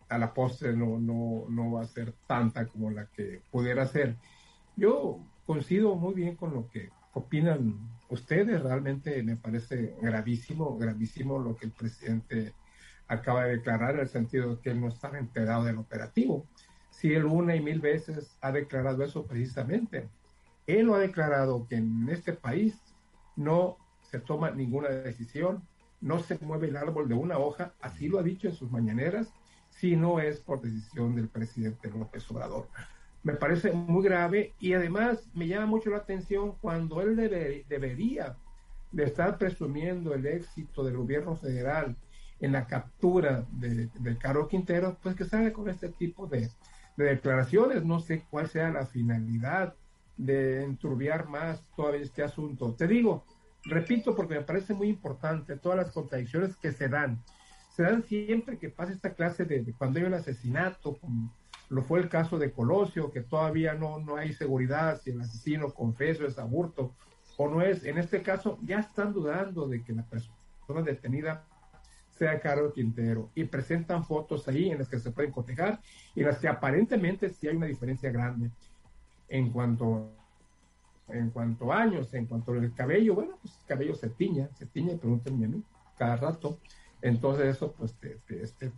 a 0.09 0.18
la 0.18 0.35
postre 0.35 0.76
no, 0.76 0.98
no, 0.98 1.46
no 1.48 1.72
va 1.72 1.82
a 1.82 1.87
ser 1.87 2.12
tanta 2.26 2.66
como 2.66 2.90
la 2.90 3.06
que 3.06 3.40
pudiera 3.50 3.87
ser. 3.87 4.16
Yo 4.76 5.20
coincido 5.46 5.94
muy 5.94 6.12
bien 6.12 6.37
con 6.37 6.52
lo 6.52 6.68
que 6.68 6.90
opinan 7.16 7.96
ustedes? 8.11 8.62
Realmente 8.62 9.22
me 9.22 9.37
parece 9.37 9.96
gravísimo, 10.00 10.76
gravísimo 10.76 11.38
lo 11.38 11.56
que 11.56 11.66
el 11.66 11.72
presidente 11.72 12.52
acaba 13.09 13.44
de 13.44 13.56
declarar 13.56 13.94
en 13.94 14.00
el 14.00 14.09
sentido 14.09 14.56
de 14.56 14.61
que 14.61 14.70
él 14.70 14.80
no 14.80 14.88
estaba 14.88 15.18
enterado 15.18 15.64
del 15.64 15.78
operativo. 15.78 16.46
Si 16.96 17.12
él 17.12 17.26
una 17.26 17.54
y 17.54 17.61
mil 17.61 17.78
veces 17.78 18.38
ha 18.40 18.52
declarado 18.52 19.04
eso 19.04 19.26
precisamente, 19.26 20.09
él 20.66 20.87
lo 20.87 20.94
ha 20.94 20.98
declarado 20.98 21.66
que 21.68 21.76
en 21.76 22.09
este 22.09 22.32
país 22.32 22.74
no 23.37 23.76
se 24.00 24.18
toma 24.18 24.50
ninguna 24.50 24.88
decisión, 24.88 25.62
no 26.00 26.20
se 26.20 26.38
mueve 26.38 26.68
el 26.68 26.76
árbol 26.78 27.06
de 27.06 27.12
una 27.12 27.37
hoja, 27.37 27.74
así 27.82 28.09
lo 28.09 28.18
ha 28.18 28.22
dicho 28.22 28.48
en 28.48 28.54
sus 28.54 28.70
mañaneras, 28.70 29.30
si 29.68 29.94
no 29.94 30.20
es 30.20 30.40
por 30.40 30.62
decisión 30.62 31.14
del 31.14 31.28
presidente 31.28 31.90
López 31.90 32.30
Obrador. 32.30 32.66
Me 33.22 33.35
parece 33.35 33.72
muy 33.72 34.02
grave 34.02 34.54
y 34.59 34.72
además 34.72 35.28
me 35.35 35.48
llama 35.48 35.66
mucho 35.66 35.90
la 35.90 35.98
atención 35.98 36.52
cuando 36.62 37.02
él 37.02 37.14
debería 37.68 38.38
de 38.90 39.04
estar 39.04 39.37
presumiendo 39.37 40.14
el 40.14 40.24
éxito 40.24 40.82
del 40.82 40.96
gobierno 40.96 41.37
federal 41.37 41.94
en 42.40 42.52
la 42.52 42.66
captura 42.66 43.44
de, 43.52 43.90
de 44.00 44.18
Quintero, 44.48 44.96
pues 45.02 45.14
que 45.14 45.26
salga 45.26 45.52
con 45.52 45.68
este 45.68 45.90
tipo 45.90 46.26
de, 46.26 46.48
declaraciones. 47.04 47.85
No 47.85 48.00
sé 48.00 48.24
cuál 48.30 48.48
sea 48.48 48.70
la 48.70 48.87
finalidad 48.87 49.74
de 50.16 50.64
enturbiar 50.64 51.28
más 51.28 51.62
todavía 51.76 52.00
este 52.00 52.22
asunto. 52.22 52.74
Te 52.74 52.87
digo, 52.87 53.24
repito, 53.64 54.14
porque 54.14 54.35
me 54.35 54.42
parece 54.42 54.74
muy 54.74 54.88
importante 54.88 55.56
todas 55.56 55.78
las 55.78 55.90
contradicciones 55.90 56.56
que 56.56 56.72
se 56.72 56.88
dan. 56.88 57.22
Se 57.74 57.82
dan 57.82 58.02
siempre 58.04 58.59
que 58.59 58.70
pasa 58.70 58.92
esta 58.92 59.14
clase 59.14 59.44
de, 59.44 59.62
de 59.62 59.72
cuando 59.74 59.98
hay 59.98 60.06
un 60.06 60.14
asesinato, 60.14 60.96
como 60.96 61.30
lo 61.68 61.82
fue 61.82 62.00
el 62.00 62.09
caso 62.09 62.38
de 62.38 62.52
Colosio, 62.52 63.11
que 63.11 63.20
todavía 63.20 63.74
no, 63.74 63.98
no 63.98 64.16
hay 64.16 64.32
seguridad 64.32 65.00
si 65.02 65.11
el 65.11 65.20
asesino 65.20 65.72
confeso 65.72 66.26
es 66.26 66.38
aborto 66.38 66.94
o 67.37 67.48
no 67.48 67.61
es. 67.61 67.85
En 67.85 67.98
este 67.98 68.22
caso, 68.22 68.59
ya 68.62 68.78
están 68.78 69.12
dudando 69.12 69.68
de 69.68 69.82
que 69.82 69.92
la 69.92 70.04
persona 70.04 70.82
detenida 70.82 71.44
sea 72.16 72.40
Carlos 72.40 72.72
Quintero 72.74 73.31
y 73.35 73.44
presentan 73.44 74.05
fotos 74.05 74.48
ahí 74.48 74.70
en 74.70 74.79
las 74.79 74.88
que 74.88 74.98
se 74.98 75.11
pueden 75.11 75.33
cotejar 75.33 75.81
y 76.14 76.22
las 76.22 76.38
que 76.38 76.48
aparentemente 76.48 77.29
sí 77.29 77.48
hay 77.48 77.57
una 77.57 77.66
diferencia 77.66 78.11
grande 78.11 78.50
en 79.29 79.50
cuanto 79.50 80.11
en 81.09 81.31
cuanto 81.31 81.72
a 81.72 81.83
años, 81.83 82.12
en 82.14 82.26
cuanto 82.26 82.52
al 82.52 82.74
cabello, 82.74 83.14
bueno, 83.14 83.38
pues 83.40 83.55
el 83.61 83.66
cabello 83.66 83.94
se 83.94 84.09
tiña, 84.09 84.48
se 84.59 84.66
tiña, 84.66 84.96
pregúntenme 84.96 85.46
a 85.46 85.48
mí, 85.48 85.62
cada 85.96 86.16
rato. 86.16 86.59
Entonces 87.00 87.46
eso 87.46 87.72
pues 87.72 87.94
te, 87.94 88.18
te, 88.26 88.42
este, 88.42 88.72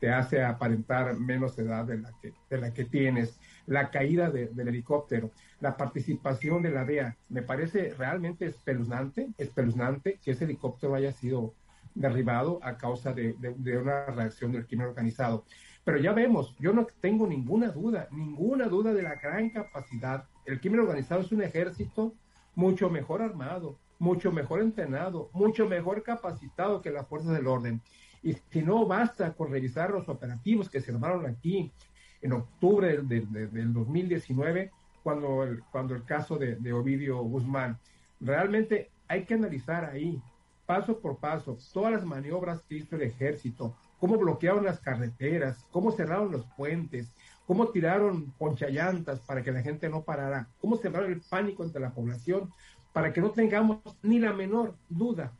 te, 0.00 0.10
hace 0.10 0.42
aparentar 0.42 1.16
menos 1.16 1.56
edad 1.58 1.84
de 1.84 1.98
la 1.98 2.12
que, 2.20 2.32
de 2.50 2.58
la 2.58 2.74
que 2.74 2.84
tienes. 2.84 3.38
La 3.66 3.90
caída 3.90 4.30
del 4.30 4.58
helicóptero, 4.58 5.30
la 5.60 5.76
participación 5.76 6.62
de 6.62 6.70
la 6.70 6.84
DEA, 6.84 7.16
me 7.28 7.42
parece 7.42 7.94
realmente 7.96 8.46
espeluznante, 8.46 9.28
espeluznante 9.38 10.18
que 10.24 10.32
ese 10.32 10.44
helicóptero 10.44 10.96
haya 10.96 11.12
sido 11.12 11.54
derribado 11.94 12.58
a 12.62 12.76
causa 12.76 13.12
de, 13.12 13.34
de, 13.38 13.78
una 13.78 14.06
reacción 14.06 14.52
del 14.52 14.66
crimen 14.66 14.88
organizado. 14.88 15.44
Pero 15.84 15.98
ya 15.98 16.12
vemos, 16.12 16.56
yo 16.58 16.72
no 16.72 16.86
tengo 17.00 17.26
ninguna 17.26 17.68
duda, 17.68 18.08
ninguna 18.12 18.66
duda 18.66 18.92
de 18.92 19.02
la 19.02 19.16
gran 19.16 19.50
capacidad. 19.50 20.24
El 20.46 20.60
crimen 20.60 20.80
organizado 20.80 21.22
es 21.22 21.32
un 21.32 21.42
ejército 21.42 22.14
mucho 22.54 22.90
mejor 22.90 23.22
armado, 23.22 23.78
mucho 23.98 24.32
mejor 24.32 24.60
entrenado, 24.60 25.30
mucho 25.32 25.68
mejor 25.68 26.02
capacitado 26.02 26.82
que 26.82 26.90
las 26.90 27.06
fuerzas 27.06 27.32
del 27.32 27.46
orden. 27.46 27.80
Y 28.22 28.34
si 28.50 28.62
no 28.62 28.86
basta 28.86 29.32
con 29.32 29.50
revisar 29.50 29.90
los 29.90 30.08
operativos 30.08 30.70
que 30.70 30.80
se 30.80 30.92
armaron 30.92 31.26
aquí 31.26 31.72
en 32.20 32.32
octubre 32.32 32.98
del, 33.02 33.72
2019, 33.72 34.70
cuando 35.02 35.42
el, 35.42 35.62
cuando 35.72 35.94
el 35.94 36.04
caso 36.04 36.38
de, 36.38 36.72
Ovidio 36.72 37.20
Guzmán, 37.22 37.78
realmente 38.20 38.90
hay 39.08 39.24
que 39.24 39.34
analizar 39.34 39.84
ahí, 39.84 40.22
paso 40.66 40.98
por 41.00 41.18
paso, 41.18 41.58
todas 41.72 41.92
las 41.92 42.04
maniobras 42.04 42.62
que 42.62 42.76
hizo 42.76 42.96
el 42.96 43.02
ejército, 43.02 43.76
cómo 43.98 44.16
bloquearon 44.16 44.64
las 44.64 44.80
carreteras, 44.80 45.66
cómo 45.70 45.92
cerraron 45.92 46.32
los 46.32 46.44
puentes, 46.56 47.14
cómo 47.46 47.68
tiraron 47.68 48.32
ponchallantas 48.38 49.20
para 49.20 49.42
que 49.42 49.52
la 49.52 49.62
gente 49.62 49.88
no 49.88 50.02
parara, 50.02 50.48
cómo 50.60 50.76
sembraron 50.76 51.12
el 51.12 51.20
pánico 51.20 51.64
entre 51.64 51.80
la 51.80 51.92
población, 51.92 52.50
para 52.92 53.12
que 53.12 53.20
no 53.20 53.30
tengamos 53.30 53.78
ni 54.02 54.18
la 54.18 54.32
menor 54.32 54.76
duda 54.88 55.32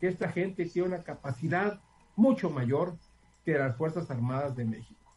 que 0.00 0.08
esta 0.08 0.28
gente 0.28 0.66
tiene 0.66 0.88
una 0.88 1.02
capacidad 1.02 1.80
mucho 2.14 2.50
mayor 2.50 2.96
que 3.44 3.58
las 3.58 3.76
Fuerzas 3.76 4.10
Armadas 4.10 4.56
de 4.56 4.64
México. 4.64 5.12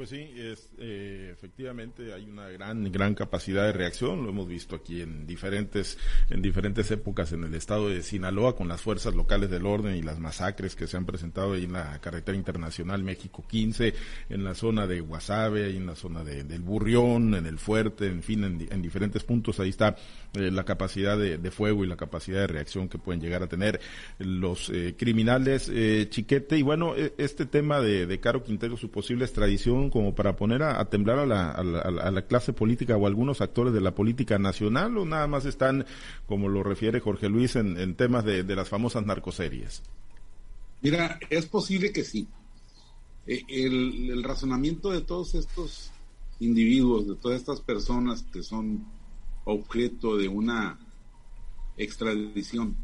Pues 0.00 0.08
sí, 0.08 0.32
es, 0.34 0.70
eh, 0.78 1.28
efectivamente 1.30 2.14
hay 2.14 2.24
una 2.24 2.48
gran 2.48 2.90
gran 2.90 3.14
capacidad 3.14 3.66
de 3.66 3.72
reacción. 3.74 4.22
Lo 4.22 4.30
hemos 4.30 4.48
visto 4.48 4.74
aquí 4.74 5.02
en 5.02 5.26
diferentes 5.26 5.98
en 6.30 6.40
diferentes 6.40 6.90
épocas 6.90 7.34
en 7.34 7.44
el 7.44 7.54
estado 7.54 7.90
de 7.90 8.02
Sinaloa 8.02 8.56
con 8.56 8.66
las 8.66 8.80
fuerzas 8.80 9.14
locales 9.14 9.50
del 9.50 9.66
orden 9.66 9.96
y 9.96 10.00
las 10.00 10.18
masacres 10.18 10.74
que 10.74 10.86
se 10.86 10.96
han 10.96 11.04
presentado 11.04 11.52
ahí 11.52 11.64
en 11.64 11.74
la 11.74 12.00
carretera 12.00 12.34
internacional 12.34 13.02
México 13.02 13.44
15, 13.46 13.92
en 14.30 14.42
la 14.42 14.54
zona 14.54 14.86
de 14.86 15.00
Guasave, 15.00 15.66
ahí 15.66 15.76
en 15.76 15.84
la 15.84 15.96
zona 15.96 16.24
de, 16.24 16.44
del 16.44 16.62
Burrión, 16.62 17.34
en 17.34 17.44
el 17.44 17.58
Fuerte, 17.58 18.06
en 18.06 18.22
fin, 18.22 18.42
en, 18.44 18.80
diferentes 18.80 19.22
puntos 19.22 19.60
ahí 19.60 19.68
está 19.68 19.96
eh, 20.32 20.50
la 20.50 20.64
capacidad 20.64 21.18
de, 21.18 21.50
fuego 21.50 21.84
y 21.84 21.88
la 21.88 21.98
capacidad 21.98 22.40
de 22.40 22.46
reacción 22.46 22.88
que 22.88 22.96
pueden 22.96 23.20
llegar 23.20 23.42
a 23.42 23.48
tener 23.48 23.78
los 24.18 24.70
eh, 24.70 24.94
criminales 24.96 25.70
Chiquete 26.08 26.56
y 26.56 26.62
bueno 26.62 26.94
este 27.18 27.44
tema 27.44 27.82
de, 27.82 28.06
de 28.06 28.18
Caro 28.18 28.42
Quintero 28.42 28.78
su 28.78 28.90
posible 28.90 29.26
extradición 29.26 29.89
como 29.90 30.14
para 30.14 30.36
poner 30.36 30.62
a, 30.62 30.84
temblar 30.86 31.18
a 31.18 31.26
la, 31.26 31.50
a, 31.50 32.10
la, 32.10 32.22
clase 32.26 32.52
política 32.52 32.96
o 32.96 33.06
algunos 33.06 33.40
actores 33.40 33.72
de 33.72 33.80
la 33.80 33.94
política 33.94 34.38
nacional 34.38 34.96
o 34.98 35.04
nada 35.04 35.26
más 35.26 35.44
están, 35.44 35.86
como 36.26 36.48
lo 36.48 36.62
refiere 36.62 37.00
Jorge 37.00 37.28
Luis, 37.28 37.56
en, 37.56 37.94
temas 37.94 38.24
de, 38.24 38.44
las 38.44 38.68
famosas 38.68 39.04
narcoseries? 39.04 39.82
Mira, 40.82 41.18
es 41.28 41.46
posible 41.46 41.92
que 41.92 42.04
sí. 42.04 42.28
E, 43.26 43.42
el, 43.48 44.10
el 44.10 44.22
razonamiento 44.22 44.90
de 44.90 45.02
todos 45.02 45.34
estos 45.34 45.90
individuos, 46.40 47.06
de 47.06 47.16
todas 47.16 47.40
estas 47.40 47.60
personas 47.60 48.22
que 48.32 48.42
son 48.42 48.86
objeto 49.44 50.16
de 50.16 50.28
una 50.28 50.78
extradición, 51.76 52.76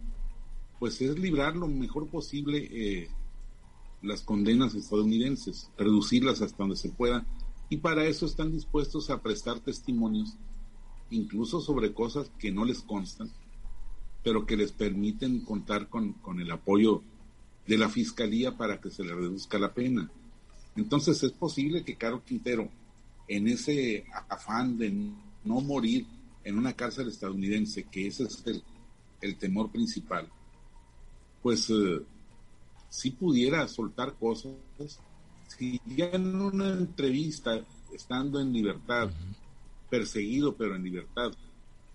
pues 0.78 1.00
es 1.00 1.18
librar 1.18 1.56
lo 1.56 1.68
mejor 1.68 2.08
posible 2.08 2.68
eh, 2.70 3.08
las 4.06 4.22
condenas 4.22 4.74
estadounidenses, 4.74 5.70
reducirlas 5.76 6.40
hasta 6.40 6.56
donde 6.58 6.76
se 6.76 6.88
pueda, 6.88 7.26
y 7.68 7.78
para 7.78 8.06
eso 8.06 8.26
están 8.26 8.52
dispuestos 8.52 9.10
a 9.10 9.20
prestar 9.20 9.60
testimonios, 9.60 10.36
incluso 11.10 11.60
sobre 11.60 11.92
cosas 11.92 12.30
que 12.38 12.52
no 12.52 12.64
les 12.64 12.80
constan, 12.82 13.30
pero 14.22 14.46
que 14.46 14.56
les 14.56 14.72
permiten 14.72 15.40
contar 15.40 15.88
con, 15.88 16.12
con 16.14 16.40
el 16.40 16.50
apoyo 16.50 17.02
de 17.66 17.78
la 17.78 17.88
fiscalía 17.88 18.56
para 18.56 18.80
que 18.80 18.90
se 18.90 19.04
le 19.04 19.14
reduzca 19.14 19.58
la 19.58 19.74
pena. 19.74 20.10
Entonces 20.76 21.22
es 21.22 21.32
posible 21.32 21.84
que 21.84 21.96
Caro 21.96 22.22
Quintero, 22.24 22.68
en 23.28 23.48
ese 23.48 24.04
afán 24.28 24.78
de 24.78 24.90
no 25.44 25.60
morir 25.60 26.06
en 26.44 26.58
una 26.58 26.74
cárcel 26.74 27.08
estadounidense, 27.08 27.84
que 27.84 28.06
ese 28.06 28.24
es 28.24 28.42
el, 28.46 28.62
el 29.20 29.36
temor 29.36 29.70
principal, 29.70 30.28
pues 31.42 31.70
eh, 31.70 32.02
si 32.96 33.10
pudiera 33.10 33.68
soltar 33.68 34.14
cosas, 34.14 34.54
si 35.48 35.78
ya 35.84 36.06
en 36.06 36.34
una 36.34 36.70
entrevista, 36.70 37.60
estando 37.92 38.40
en 38.40 38.54
libertad, 38.54 39.10
perseguido 39.90 40.56
pero 40.56 40.76
en 40.76 40.84
libertad, 40.84 41.30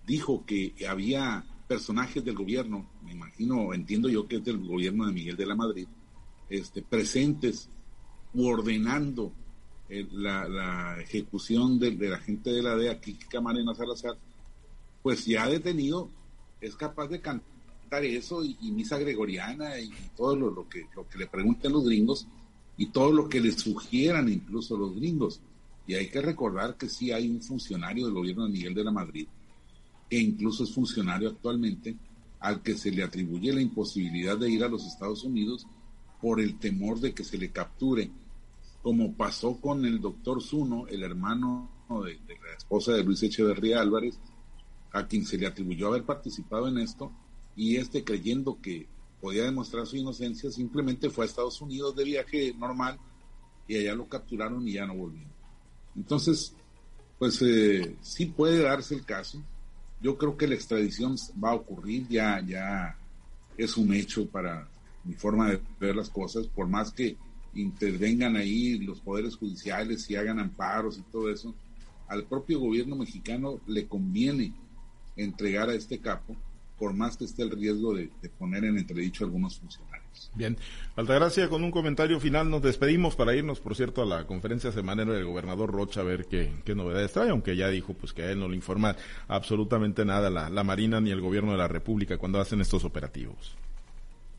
dijo 0.06 0.46
que 0.46 0.72
había 0.88 1.44
personajes 1.66 2.24
del 2.24 2.36
gobierno, 2.36 2.86
me 3.04 3.10
imagino, 3.10 3.74
entiendo 3.74 4.08
yo 4.08 4.28
que 4.28 4.36
es 4.36 4.44
del 4.44 4.58
gobierno 4.58 5.04
de 5.04 5.12
Miguel 5.12 5.36
de 5.36 5.46
la 5.46 5.56
Madrid, 5.56 5.88
este, 6.48 6.82
presentes 6.82 7.68
ordenando 8.36 9.32
eh, 9.88 10.06
la, 10.12 11.00
ejecución 11.00 11.80
de, 11.80 11.96
la 11.96 12.18
gente 12.18 12.50
de 12.50 12.62
la 12.62 12.76
DEA, 12.76 13.00
Kiki 13.00 13.26
Camarena 13.26 13.74
Salazar, 13.74 14.16
pues 15.02 15.26
ya 15.26 15.48
detenido 15.48 16.08
es 16.60 16.76
capaz 16.76 17.08
de 17.08 17.20
cantar 17.20 17.50
eso 18.00 18.44
y, 18.44 18.56
misa 18.72 18.98
gregoriana 18.98 19.78
y, 19.78 19.90
todo 20.16 20.36
lo, 20.36 20.68
que, 20.68 20.86
lo 20.94 21.08
que 21.08 21.18
le 21.18 21.26
pregunten 21.26 21.72
los 21.72 21.84
gringos 21.84 22.26
y 22.76 22.86
todo 22.86 23.12
lo 23.12 23.28
que 23.28 23.40
le 23.40 23.52
sugieran 23.52 24.28
incluso 24.28 24.76
los 24.76 24.94
gringos. 24.94 25.40
Y 25.86 25.94
hay 25.94 26.08
que 26.08 26.22
recordar 26.22 26.76
que 26.76 26.88
sí 26.88 27.12
hay 27.12 27.28
un 27.28 27.42
funcionario 27.42 28.06
del 28.06 28.14
gobierno 28.14 28.44
de 28.44 28.52
Miguel 28.52 28.74
de 28.74 28.84
la 28.84 28.92
Madrid, 28.92 29.26
que 30.08 30.18
incluso 30.18 30.64
es 30.64 30.72
funcionario 30.72 31.28
actualmente, 31.28 31.96
al 32.40 32.62
que 32.62 32.76
se 32.76 32.90
le 32.90 33.02
atribuye 33.02 33.52
la 33.52 33.60
imposibilidad 33.60 34.36
de 34.36 34.50
ir 34.50 34.64
a 34.64 34.68
los 34.68 34.86
Estados 34.86 35.24
Unidos 35.24 35.66
por 36.20 36.40
el 36.40 36.58
temor 36.58 37.00
de 37.00 37.12
que 37.12 37.24
se 37.24 37.38
le 37.38 37.50
capture, 37.50 38.10
como 38.82 39.12
pasó 39.14 39.60
con 39.60 39.84
el 39.84 40.00
doctor 40.00 40.42
Zuno, 40.42 40.86
el 40.88 41.02
hermano 41.02 41.70
de 42.04 42.14
la 42.14 42.56
esposa 42.56 42.92
de 42.92 43.04
Luis 43.04 43.22
Echeverría 43.22 43.80
Álvarez, 43.80 44.18
a 44.92 45.06
quien 45.06 45.24
se 45.24 45.38
le 45.38 45.46
atribuyó 45.46 45.88
haber 45.88 46.04
participado 46.04 46.68
en 46.68 46.78
esto, 46.78 47.12
y 47.56 47.76
este 47.76 48.04
creyendo 48.04 48.58
que 48.60 48.86
podía 49.20 49.44
demostrar 49.44 49.86
su 49.86 49.96
inocencia, 49.96 50.50
simplemente 50.50 51.10
fue 51.10 51.24
a 51.24 51.28
Estados 51.28 51.60
Unidos 51.60 51.94
de 51.94 52.04
viaje 52.04 52.54
normal 52.58 52.98
y 53.68 53.76
allá 53.76 53.94
lo 53.94 54.08
capturaron 54.08 54.66
y 54.66 54.72
ya 54.72 54.86
no 54.86 54.94
volvió. 54.94 55.26
Entonces, 55.94 56.54
pues 57.18 57.40
eh, 57.42 57.96
sí 58.00 58.26
puede 58.26 58.62
darse 58.62 58.94
el 58.94 59.04
caso. 59.04 59.40
Yo 60.00 60.18
creo 60.18 60.36
que 60.36 60.48
la 60.48 60.56
extradición 60.56 61.16
va 61.42 61.50
a 61.50 61.54
ocurrir, 61.54 62.08
ya, 62.08 62.44
ya 62.44 62.96
es 63.56 63.76
un 63.76 63.94
hecho 63.94 64.26
para 64.26 64.68
mi 65.04 65.14
forma 65.14 65.50
de 65.50 65.60
ver 65.78 65.94
las 65.94 66.10
cosas, 66.10 66.48
por 66.48 66.66
más 66.66 66.92
que 66.92 67.16
intervengan 67.54 68.36
ahí 68.36 68.78
los 68.78 69.00
poderes 69.00 69.36
judiciales 69.36 70.10
y 70.10 70.16
hagan 70.16 70.40
amparos 70.40 70.98
y 70.98 71.02
todo 71.02 71.30
eso, 71.30 71.54
al 72.08 72.24
propio 72.24 72.58
gobierno 72.58 72.96
mexicano 72.96 73.60
le 73.66 73.86
conviene 73.86 74.52
entregar 75.16 75.68
a 75.68 75.74
este 75.74 75.98
capo 75.98 76.34
por 76.82 76.94
más 76.94 77.16
que 77.16 77.26
esté 77.26 77.44
el 77.44 77.50
riesgo 77.52 77.94
de, 77.94 78.10
poner 78.40 78.64
en 78.64 78.76
entredicho 78.76 79.22
a 79.22 79.26
algunos 79.28 79.56
funcionarios. 79.56 80.32
Bien, 80.34 80.58
Altagracia, 80.96 81.48
con 81.48 81.62
un 81.62 81.70
comentario 81.70 82.18
final 82.18 82.50
nos 82.50 82.60
despedimos 82.60 83.14
para 83.14 83.36
irnos, 83.36 83.60
por 83.60 83.76
cierto, 83.76 84.02
a 84.02 84.04
la 84.04 84.26
conferencia 84.26 84.72
semanera 84.72 85.12
del 85.12 85.24
gobernador 85.24 85.70
Rocha 85.70 86.00
a 86.00 86.02
ver 86.02 86.26
qué, 86.26 86.50
novedades 86.74 87.12
trae, 87.12 87.30
aunque 87.30 87.54
ya 87.54 87.68
dijo 87.68 87.94
pues 87.94 88.12
que 88.12 88.22
a 88.22 88.32
él 88.32 88.40
no 88.40 88.48
le 88.48 88.56
informa 88.56 88.96
absolutamente 89.28 90.04
nada 90.04 90.28
la, 90.28 90.50
la 90.50 90.64
Marina 90.64 91.00
ni 91.00 91.12
el 91.12 91.20
gobierno 91.20 91.52
de 91.52 91.58
la 91.58 91.68
República 91.68 92.18
cuando 92.18 92.40
hacen 92.40 92.60
estos 92.60 92.82
operativos. 92.84 93.56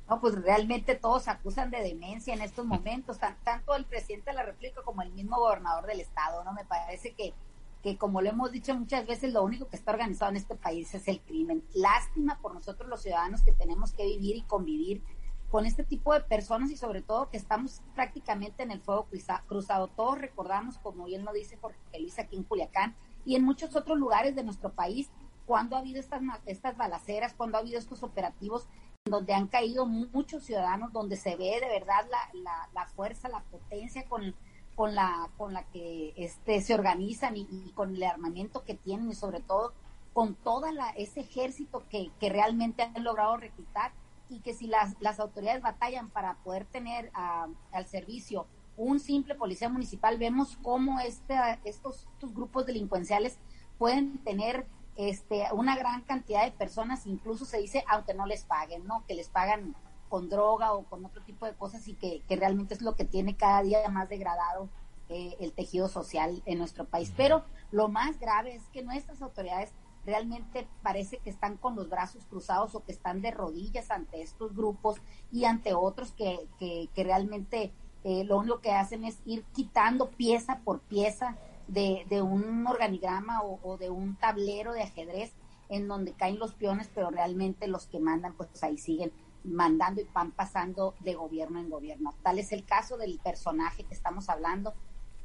No, 0.10 0.20
pues 0.20 0.36
realmente 0.36 0.96
todos 0.96 1.30
acusan 1.30 1.72
de 1.72 1.82
demencia 1.82 2.34
en 2.34 2.42
estos 2.42 2.66
momentos, 2.66 3.20
tanto 3.46 3.74
el 3.74 3.86
presidente 3.86 4.32
de 4.32 4.36
la 4.36 4.44
República 4.44 4.82
como 4.84 5.02
el 5.02 5.14
mismo 5.14 5.38
gobernador 5.38 5.86
del 5.86 6.02
estado, 6.02 6.44
¿no? 6.44 6.52
Me 6.52 6.66
parece 6.66 7.14
que 7.14 7.34
que 7.84 7.98
como 7.98 8.22
lo 8.22 8.30
hemos 8.30 8.52
dicho 8.52 8.74
muchas 8.74 9.06
veces, 9.06 9.34
lo 9.34 9.44
único 9.44 9.68
que 9.68 9.76
está 9.76 9.92
organizado 9.92 10.32
en 10.32 10.38
este 10.38 10.56
país 10.56 10.94
es 10.96 11.08
el 11.10 11.20
crimen. 11.20 11.64
Lástima 11.74 12.40
por 12.40 12.54
nosotros 12.54 12.90
los 12.90 13.02
ciudadanos 13.02 13.42
que 13.42 13.52
tenemos 13.52 13.92
que 13.92 14.06
vivir 14.06 14.38
y 14.38 14.42
convivir 14.44 15.04
con 15.52 15.66
este 15.66 15.84
tipo 15.84 16.14
de 16.14 16.22
personas 16.22 16.72
y 16.72 16.78
sobre 16.78 17.02
todo 17.02 17.30
que 17.30 17.38
estamos 17.38 17.82
prácticamente 17.94 18.64
en 18.64 18.72
el 18.72 18.80
fuego 18.80 19.08
cruzado. 19.48 19.88
Todos 19.90 20.18
recordamos, 20.18 20.78
como 20.78 21.06
bien 21.06 21.26
lo 21.26 21.34
dice 21.34 21.58
Jorge 21.58 21.78
Luis 22.00 22.18
aquí 22.18 22.38
en 22.38 22.44
Culiacán 22.44 22.96
y 23.26 23.36
en 23.36 23.44
muchos 23.44 23.76
otros 23.76 24.00
lugares 24.00 24.34
de 24.34 24.44
nuestro 24.44 24.72
país, 24.72 25.12
cuando 25.46 25.76
ha 25.76 25.80
habido 25.80 26.00
estas, 26.00 26.22
estas 26.46 26.78
balaceras, 26.78 27.34
cuando 27.34 27.58
ha 27.58 27.62
habido 27.62 27.78
estos 27.78 28.02
operativos 28.02 28.66
donde 29.04 29.34
han 29.34 29.48
caído 29.48 29.86
muchos 29.86 30.46
ciudadanos, 30.46 30.94
donde 30.94 31.18
se 31.18 31.36
ve 31.36 31.60
de 31.60 31.68
verdad 31.68 32.08
la, 32.10 32.40
la, 32.42 32.70
la 32.74 32.88
fuerza, 32.88 33.28
la 33.28 33.42
potencia 33.44 34.06
con 34.06 34.34
con 34.76 34.96
la, 34.96 35.30
con 35.38 35.54
la 35.54 35.64
que 35.66 36.14
este, 36.16 36.62
se 36.62 36.74
organizan 36.74 37.36
y, 37.38 37.72
con 37.76 37.96
el 37.96 38.04
armamento 38.04 38.64
que 38.64 38.76
tienen 38.76 39.10
y 39.10 39.16
sobre 39.16 39.40
todo 39.40 39.74
con 40.14 40.36
todo 40.36 40.68
ese 40.96 41.22
ejército 41.22 41.84
que, 41.90 42.12
que, 42.20 42.30
realmente 42.30 42.84
han 42.84 43.04
logrado 43.04 43.38
reclutar 43.38 43.92
y 44.30 44.40
que 44.40 44.54
si 44.54 44.68
las, 44.68 44.96
las 45.00 45.20
autoridades 45.20 45.62
batallan 45.62 46.10
para 46.10 46.36
poder 46.44 46.66
tener 46.66 47.12
al 47.14 47.88
servicio 47.88 48.46
un 48.78 49.00
simple 49.00 49.36
policía 49.36 49.70
municipal, 49.70 50.18
vemos 50.18 50.58
cómo 50.62 51.00
este, 51.00 51.36
estos, 51.64 52.08
estos 52.14 52.34
grupos 52.34 52.66
delincuenciales 52.66 53.38
pueden 53.78 54.18
tener 54.20 54.66
este, 54.96 55.46
una 55.54 55.76
gran 55.76 56.02
cantidad 56.02 56.44
de 56.44 56.52
personas, 56.52 57.06
incluso 57.06 57.46
se 57.46 57.60
dice, 57.60 57.84
aunque 57.88 58.14
no 58.14 58.26
les 58.26 58.44
paguen, 58.44 58.86
¿no? 58.86 59.04
Que 59.08 59.16
les 59.16 59.30
pagan 59.30 59.76
con 60.14 60.30
droga 60.30 60.74
o 60.74 60.84
con 60.84 61.04
otro 61.04 61.24
tipo 61.24 61.48
de 61.48 61.56
cosas 61.56 61.88
y 61.88 61.96
que, 61.96 62.22
realmente 62.30 62.76
es 62.76 62.84
lo 62.84 62.96
que 62.96 63.04
tiene 63.04 63.36
cada 63.36 63.64
día 63.64 63.90
más 63.90 64.10
degradado 64.10 64.70
eh, 65.10 65.36
el 65.40 65.54
tejido 65.54 65.90
social 65.90 66.44
en 66.46 66.60
nuestro 66.60 66.86
país. 66.86 67.12
Pero 67.18 67.44
lo 67.72 67.88
más 67.88 68.20
grave 68.20 68.54
es 68.54 68.62
que 68.68 68.84
nuestras 68.84 69.24
autoridades 69.24 69.72
realmente 70.06 70.68
parece 70.84 71.18
que 71.18 71.32
están 71.32 71.58
con 71.58 71.76
los 71.76 71.90
brazos 71.90 72.26
cruzados 72.26 72.76
o 72.76 72.84
que 72.84 72.92
están 72.92 73.24
de 73.24 73.32
rodillas 73.32 73.90
ante 73.90 74.22
estos 74.22 74.56
grupos 74.56 74.98
y 75.32 75.46
ante 75.46 75.74
otros 75.74 76.12
que, 76.12 76.48
que, 76.60 77.04
realmente 77.04 77.74
eh, 78.04 78.24
lo 78.24 78.38
único 78.38 78.62
que 78.62 78.70
hacen 78.70 79.06
es 79.06 79.18
ir 79.26 79.44
quitando 79.56 80.12
pieza 80.12 80.60
por 80.64 80.82
pieza 80.82 81.38
de, 81.68 82.06
de 82.08 82.22
un 82.22 82.68
organigrama 82.68 83.42
o, 83.42 83.60
o, 83.64 83.78
de 83.78 83.90
un 83.90 84.16
tablero 84.16 84.74
de 84.74 84.84
ajedrez 84.84 85.34
en 85.70 85.88
donde 85.88 86.14
caen 86.14 86.38
los 86.38 86.54
peones, 86.54 86.88
pero 86.94 87.10
realmente 87.10 87.68
los 87.68 87.88
que 87.88 88.00
mandan 88.00 88.34
pues 88.34 88.64
ahí 88.64 88.78
siguen 88.78 89.12
mandando 89.44 90.02
y 90.02 90.08
van 90.14 90.32
pasando 90.32 90.96
de 91.00 91.16
gobierno 91.16 91.60
en 91.60 91.70
gobierno. 91.70 92.14
Tal 92.24 92.40
es 92.40 92.52
el 92.52 92.66
caso 92.66 92.98
del 92.98 93.20
personaje 93.20 93.84
que 93.84 93.94
estamos 93.94 94.30
hablando, 94.30 94.74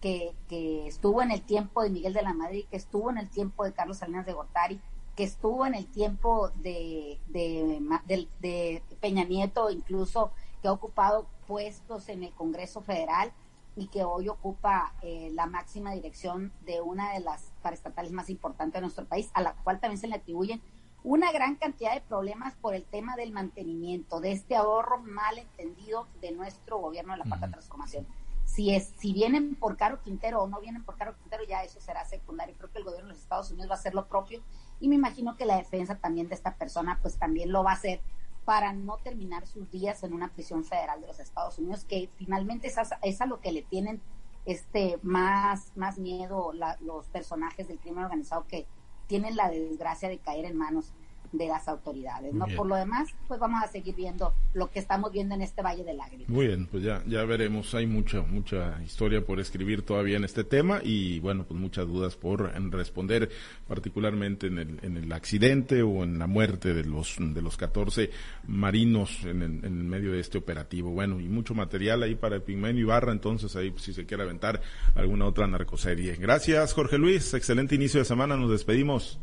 que, 0.01 0.35
que 0.49 0.87
estuvo 0.87 1.23
en 1.23 1.31
el 1.31 1.43
tiempo 1.43 1.83
de 1.83 1.91
Miguel 1.91 2.13
de 2.13 2.23
la 2.23 2.35
Madrid, 2.35 2.67
que 2.71 2.77
estuvo 2.77 3.11
en 3.11 3.19
el 3.19 3.29
tiempo 3.29 3.65
de 3.65 3.73
Carlos 3.73 3.99
Salinas 3.99 4.27
de 4.27 4.33
Gortari, 4.33 4.81
que 5.19 5.25
estuvo 5.25 5.67
en 5.67 5.75
el 5.75 5.87
tiempo 5.87 6.51
de, 6.63 7.19
de, 7.27 8.83
Peña 9.01 9.25
Nieto, 9.25 9.69
incluso 9.69 10.31
que 10.63 10.69
ha 10.69 10.73
ocupado 10.73 11.27
puestos 11.49 12.09
en 12.09 12.23
el 12.23 12.33
Congreso 12.33 12.83
Federal. 12.83 13.33
y 13.75 13.87
que 13.89 14.03
hoy 14.03 14.29
ocupa 14.29 14.93
eh, 15.03 15.31
la 15.35 15.47
máxima 15.47 15.93
dirección 15.93 16.53
de 16.65 16.81
una 16.81 17.13
de 17.13 17.21
las 17.21 17.53
paraestatales 17.63 18.11
más 18.11 18.29
importantes 18.29 18.75
de 18.75 18.81
nuestro 18.81 19.07
país, 19.07 19.31
a 19.35 19.41
la 19.41 19.55
cual 19.55 19.79
también 19.79 19.99
se 19.99 20.09
le 20.09 20.17
atribuyen 20.17 20.61
una 21.05 21.33
gran 21.33 21.57
cantidad 21.57 21.95
de 21.95 22.01
problemas 22.01 22.55
por 22.57 22.75
el 22.75 22.85
tema 22.85 23.17
del 23.17 23.33
mantenimiento, 23.33 24.21
de 24.21 24.33
este 24.33 24.57
ahorro 24.57 24.99
mal 24.99 25.39
entendido 25.39 26.07
de 26.21 26.33
nuestro 26.33 26.79
gobierno 26.79 27.13
de 27.13 27.19
la 27.19 27.25
cuarta 27.25 27.51
transformación. 27.51 28.07
Si, 28.45 28.75
es, 28.75 28.93
si 28.99 29.13
vienen 29.13 29.55
por 29.55 29.77
Caro 29.77 30.01
Quintero 30.03 30.43
o 30.43 30.49
no 30.49 30.61
vienen 30.61 30.83
por 30.83 30.97
Caro 30.97 31.15
Quintero, 31.19 31.45
ya 31.45 31.63
eso 31.63 31.81
será 31.81 32.05
secundario. 32.05 32.57
Creo 32.57 32.71
que 32.73 32.79
el 32.79 32.85
gobierno 32.85 33.09
de 33.09 33.15
los 33.15 33.23
Estados 33.23 33.51
Unidos 33.51 33.71
va 33.71 33.75
a 33.75 33.79
hacer 33.79 33.95
lo 33.95 34.09
propio 34.09 34.43
y 34.81 34.89
me 34.89 34.95
imagino 34.95 35.37
que 35.37 35.45
la 35.45 35.57
defensa 35.57 35.97
también 35.97 36.29
de 36.29 36.35
esta 36.35 36.57
persona 36.57 36.99
pues 37.03 37.19
también 37.19 37.53
lo 37.53 37.63
va 37.63 37.73
a 37.73 37.75
hacer 37.75 38.01
para 38.45 38.73
no 38.73 38.97
terminar 38.97 39.47
sus 39.47 39.71
días 39.71 40.03
en 40.03 40.15
una 40.15 40.29
prisión 40.29 40.65
federal 40.65 41.03
de 41.03 41.07
los 41.07 41.21
Estados 41.21 41.59
Unidos, 41.59 41.85
que 41.85 42.09
finalmente 42.17 42.69
es 42.69 42.79
a, 42.79 42.99
es 43.03 43.21
a 43.21 43.27
lo 43.27 43.41
que 43.41 43.53
le 43.53 43.63
tienen 43.63 44.01
este 44.47 44.99
más, 45.03 45.77
más 45.77 45.99
miedo 45.99 46.53
los 46.81 47.07
personajes 47.09 47.69
del 47.69 47.79
crimen 47.79 48.05
organizado 48.05 48.47
que 48.47 48.67
tienen 49.09 49.35
la 49.35 49.51
desgracia 49.51 50.09
de 50.09 50.19
caer 50.19 50.45
en 50.45 50.57
manos 50.57 50.93
de 51.33 51.47
las 51.47 51.69
autoridades, 51.69 52.33
¿no? 52.35 52.47
Por 52.57 52.67
lo 52.67 52.77
demás, 52.77 53.09
pues 53.27 53.39
vamos 53.41 53.63
a 53.63 53.69
seguir 53.69 53.95
viendo 53.95 54.33
lo 54.55 54.71
que 54.71 54.79
estamos 54.79 55.13
viendo 55.13 55.35
en 55.35 55.43
este 55.43 55.63
Valle 55.63 55.85
de 55.85 55.95
Lágrimas. 55.95 56.29
Muy 56.29 56.47
bien, 56.47 56.67
pues 56.67 56.83
ya, 56.83 57.03
ya 57.07 57.25
veremos, 57.25 57.75
hay 57.75 57.87
mucha, 57.87 58.23
mucha 58.23 58.81
historia 58.83 59.25
por 59.25 59.41
escribir 59.41 59.83
todavía 59.83 60.17
en 60.17 60.25
este 60.25 60.45
tema 60.45 60.81
y 60.83 61.21
bueno, 61.21 61.45
pues 61.45 61.59
muchas 61.59 61.87
dudas 61.87 62.17
por 62.17 62.53
responder, 62.71 63.31
particularmente 63.67 64.47
en 64.47 64.59
el, 64.59 64.79
en 64.83 64.97
el 64.97 65.13
accidente 65.13 65.83
o 65.83 66.05
en 66.05 66.19
la 66.19 66.27
muerte 66.27 66.75
de 66.75 66.85
los, 66.85 67.17
de 67.19 67.43
los 67.43 67.57
14 67.57 68.11
marinos 68.47 69.25
en, 69.25 69.43
en 69.43 69.89
medio 69.89 70.13
de 70.13 70.21
este 70.21 70.39
operativo. 70.39 70.91
Bueno, 70.91 71.21
y 71.21 71.29
mucho 71.29 71.55
material 71.55 72.03
ahí 72.03 72.15
para 72.15 72.41
Pigmenio 72.41 72.83
y 72.83 72.87
Barra, 72.87 73.13
entonces 73.13 73.55
ahí 73.57 73.73
si 73.77 73.93
se 73.93 74.07
quiere 74.07 74.23
aventar 74.23 74.61
alguna 74.95 75.27
otra 75.27 75.47
narcoserie. 75.47 76.17
Gracias, 76.17 76.73
Jorge 76.73 76.99
Luis, 76.99 77.35
excelente 77.35 77.75
inicio 77.75 78.01
de 78.01 78.05
semana, 78.05 78.37
nos 78.37 78.51
despedimos. 78.51 79.19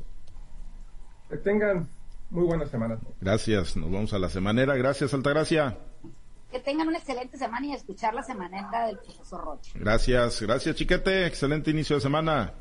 Que 1.29 1.37
tengan 1.37 1.87
muy 2.29 2.45
buena 2.45 2.65
semana. 2.65 2.99
Gracias, 3.21 3.75
nos 3.77 3.91
vamos 3.91 4.13
a 4.13 4.19
la 4.19 4.29
semanera. 4.29 4.75
Gracias, 4.75 5.13
Altagracia. 5.13 5.77
Que 6.51 6.59
tengan 6.59 6.87
una 6.87 6.97
excelente 6.97 7.37
semana 7.37 7.65
y 7.67 7.73
escuchar 7.73 8.13
la 8.13 8.23
semanera 8.23 8.87
del 8.87 8.97
profesor 8.99 9.43
Rocha. 9.43 9.71
Gracias, 9.75 10.41
gracias, 10.41 10.75
Chiquete. 10.75 11.25
Excelente 11.25 11.71
inicio 11.71 11.95
de 11.95 12.01
semana. 12.01 12.53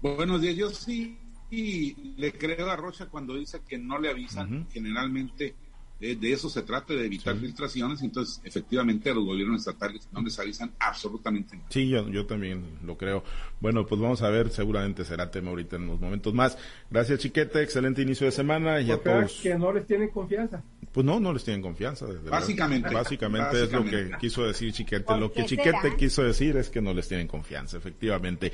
Buenos 0.00 0.40
días, 0.40 0.56
yo 0.56 0.70
sí 0.70 1.18
y 1.50 2.14
le 2.16 2.32
creo 2.32 2.70
a 2.70 2.76
Rocha 2.76 3.06
cuando 3.06 3.34
dice 3.34 3.60
que 3.66 3.76
no 3.76 3.98
le 3.98 4.10
avisan. 4.10 4.68
Generalmente 4.70 5.54
de, 6.00 6.32
eso 6.32 6.48
se 6.48 6.62
trata, 6.62 6.94
de 6.94 7.04
evitar 7.04 7.36
filtraciones, 7.36 8.00
entonces 8.02 8.40
efectivamente 8.42 9.10
a 9.10 9.14
los 9.14 9.24
gobiernos 9.24 9.60
estatales 9.60 10.08
no 10.12 10.22
les 10.22 10.38
avisan 10.38 10.72
absolutamente 10.78 11.56
nada. 11.56 11.68
Sí, 11.70 11.88
yo, 11.88 12.08
yo 12.08 12.24
también 12.26 12.64
lo 12.84 12.96
creo. 12.96 13.22
Bueno, 13.60 13.86
pues 13.86 14.00
vamos 14.00 14.22
a 14.22 14.30
ver, 14.30 14.48
seguramente 14.50 15.04
será 15.04 15.30
tema 15.30 15.50
ahorita 15.50 15.76
en 15.76 15.82
unos 15.82 16.00
momentos 16.00 16.32
más. 16.32 16.56
Gracias 16.90 17.18
Chiquete, 17.18 17.62
excelente 17.62 18.00
inicio 18.00 18.24
de 18.24 18.32
semana 18.32 18.80
y 18.80 18.90
a 18.90 18.96
todos. 18.96 19.40
que 19.42 19.54
no 19.56 19.72
les 19.72 19.86
tienen 19.86 20.08
confianza. 20.08 20.62
Pues 20.92 21.06
no, 21.06 21.20
no 21.20 21.32
les 21.32 21.44
tienen 21.44 21.62
confianza. 21.62 22.06
básicamente, 22.28 22.92
básicamente. 22.92 23.62
es 23.62 23.70
lo 23.72 23.84
que 23.84 24.10
quiso 24.18 24.44
decir 24.44 24.72
Chiquete. 24.72 25.16
Lo 25.16 25.30
que 25.30 25.44
Chiquete 25.44 25.94
quiso 25.96 26.24
decir 26.24 26.56
es 26.56 26.70
que 26.70 26.80
no 26.80 26.94
les 26.94 27.06
tienen 27.06 27.28
confianza, 27.28 27.76
efectivamente. 27.76 28.52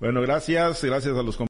Bueno, 0.00 0.20
gracias, 0.20 0.84
gracias 0.84 1.16
a 1.16 1.22
los 1.22 1.36